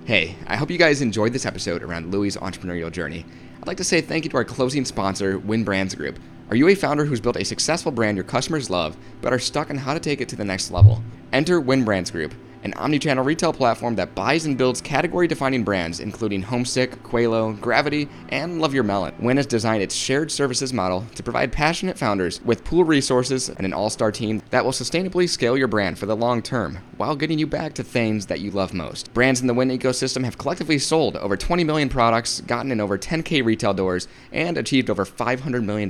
Hey, 0.04 0.36
I 0.46 0.54
hope 0.54 0.70
you 0.70 0.78
guys 0.78 1.02
enjoyed 1.02 1.32
this 1.32 1.44
episode 1.44 1.82
around 1.82 2.12
Louis' 2.12 2.36
entrepreneurial 2.36 2.92
journey. 2.92 3.26
I'd 3.66 3.70
like 3.70 3.78
to 3.78 3.82
say 3.84 4.00
thank 4.00 4.22
you 4.22 4.30
to 4.30 4.36
our 4.36 4.44
closing 4.44 4.84
sponsor, 4.84 5.38
Win 5.38 5.64
Brands 5.64 5.96
Group. 5.96 6.20
Are 6.50 6.54
you 6.54 6.68
a 6.68 6.76
founder 6.76 7.04
who's 7.04 7.20
built 7.20 7.34
a 7.34 7.44
successful 7.44 7.90
brand 7.90 8.16
your 8.16 8.22
customers 8.22 8.70
love, 8.70 8.96
but 9.20 9.32
are 9.32 9.40
stuck 9.40 9.70
on 9.70 9.76
how 9.76 9.92
to 9.92 9.98
take 9.98 10.20
it 10.20 10.28
to 10.28 10.36
the 10.36 10.44
next 10.44 10.70
level? 10.70 11.02
Enter 11.32 11.60
Win 11.60 11.84
Brands 11.84 12.12
Group 12.12 12.32
an 12.62 12.74
omni-channel 12.74 13.24
retail 13.24 13.52
platform 13.52 13.94
that 13.96 14.14
buys 14.14 14.46
and 14.46 14.58
builds 14.58 14.80
category-defining 14.80 15.64
brands, 15.64 16.00
including 16.00 16.42
Homesick, 16.42 17.02
Quelo, 17.02 17.58
Gravity, 17.60 18.08
and 18.30 18.60
Love 18.60 18.74
Your 18.74 18.82
Melon. 18.82 19.14
Win 19.18 19.36
has 19.36 19.46
designed 19.46 19.82
its 19.82 19.94
shared 19.94 20.30
services 20.30 20.72
model 20.72 21.04
to 21.14 21.22
provide 21.22 21.52
passionate 21.52 21.98
founders 21.98 22.40
with 22.44 22.64
pool 22.64 22.84
resources 22.84 23.48
and 23.48 23.64
an 23.64 23.72
all-star 23.72 24.10
team 24.10 24.42
that 24.50 24.64
will 24.64 24.72
sustainably 24.72 25.28
scale 25.28 25.56
your 25.56 25.68
brand 25.68 25.98
for 25.98 26.06
the 26.06 26.16
long 26.16 26.42
term, 26.42 26.78
while 26.96 27.14
getting 27.16 27.38
you 27.38 27.46
back 27.46 27.74
to 27.74 27.84
things 27.84 28.26
that 28.26 28.40
you 28.40 28.50
love 28.50 28.74
most. 28.74 29.12
Brands 29.14 29.40
in 29.40 29.46
the 29.46 29.54
Win 29.54 29.68
ecosystem 29.70 30.24
have 30.24 30.38
collectively 30.38 30.78
sold 30.78 31.16
over 31.16 31.36
20 31.36 31.64
million 31.64 31.88
products, 31.88 32.40
gotten 32.40 32.72
in 32.72 32.80
over 32.80 32.98
10k 32.98 33.44
retail 33.44 33.74
doors, 33.74 34.08
and 34.32 34.58
achieved 34.58 34.90
over 34.90 35.04
$500 35.04 35.64
million. 35.64 35.88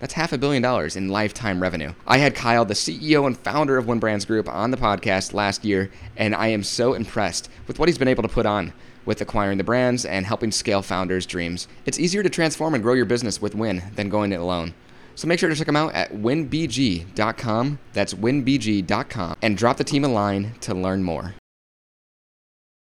That's 0.00 0.14
half 0.14 0.32
a 0.32 0.38
billion 0.38 0.62
dollars 0.62 0.96
in 0.96 1.08
lifetime 1.08 1.60
revenue. 1.60 1.92
I 2.06 2.18
had 2.18 2.34
Kyle, 2.34 2.64
the 2.64 2.74
CEO 2.74 3.26
and 3.26 3.36
founder 3.36 3.76
of 3.76 3.86
Win 3.86 3.98
Brands 3.98 4.24
Group, 4.24 4.48
on 4.48 4.70
the 4.70 4.76
podcast 4.76 5.32
last 5.34 5.64
year, 5.64 5.90
and 6.16 6.34
I 6.34 6.48
am 6.48 6.62
so 6.62 6.94
impressed 6.94 7.50
with 7.66 7.78
what 7.78 7.88
he's 7.88 7.98
been 7.98 8.08
able 8.08 8.22
to 8.22 8.28
put 8.28 8.46
on 8.46 8.72
with 9.04 9.20
acquiring 9.20 9.58
the 9.58 9.64
brands 9.64 10.04
and 10.04 10.26
helping 10.26 10.50
scale 10.50 10.82
founders' 10.82 11.26
dreams. 11.26 11.68
It's 11.86 11.98
easier 11.98 12.22
to 12.22 12.30
transform 12.30 12.74
and 12.74 12.82
grow 12.82 12.94
your 12.94 13.04
business 13.04 13.40
with 13.40 13.54
Win 13.54 13.82
than 13.96 14.08
going 14.08 14.32
it 14.32 14.40
alone. 14.40 14.74
So 15.14 15.28
make 15.28 15.38
sure 15.38 15.48
to 15.48 15.54
check 15.54 15.66
them 15.66 15.76
out 15.76 15.94
at 15.94 16.12
winbg.com. 16.12 17.78
That's 17.92 18.14
winbg.com 18.14 19.36
and 19.42 19.56
drop 19.56 19.76
the 19.76 19.84
team 19.84 20.04
a 20.04 20.08
line 20.08 20.54
to 20.62 20.74
learn 20.74 21.04
more. 21.04 21.34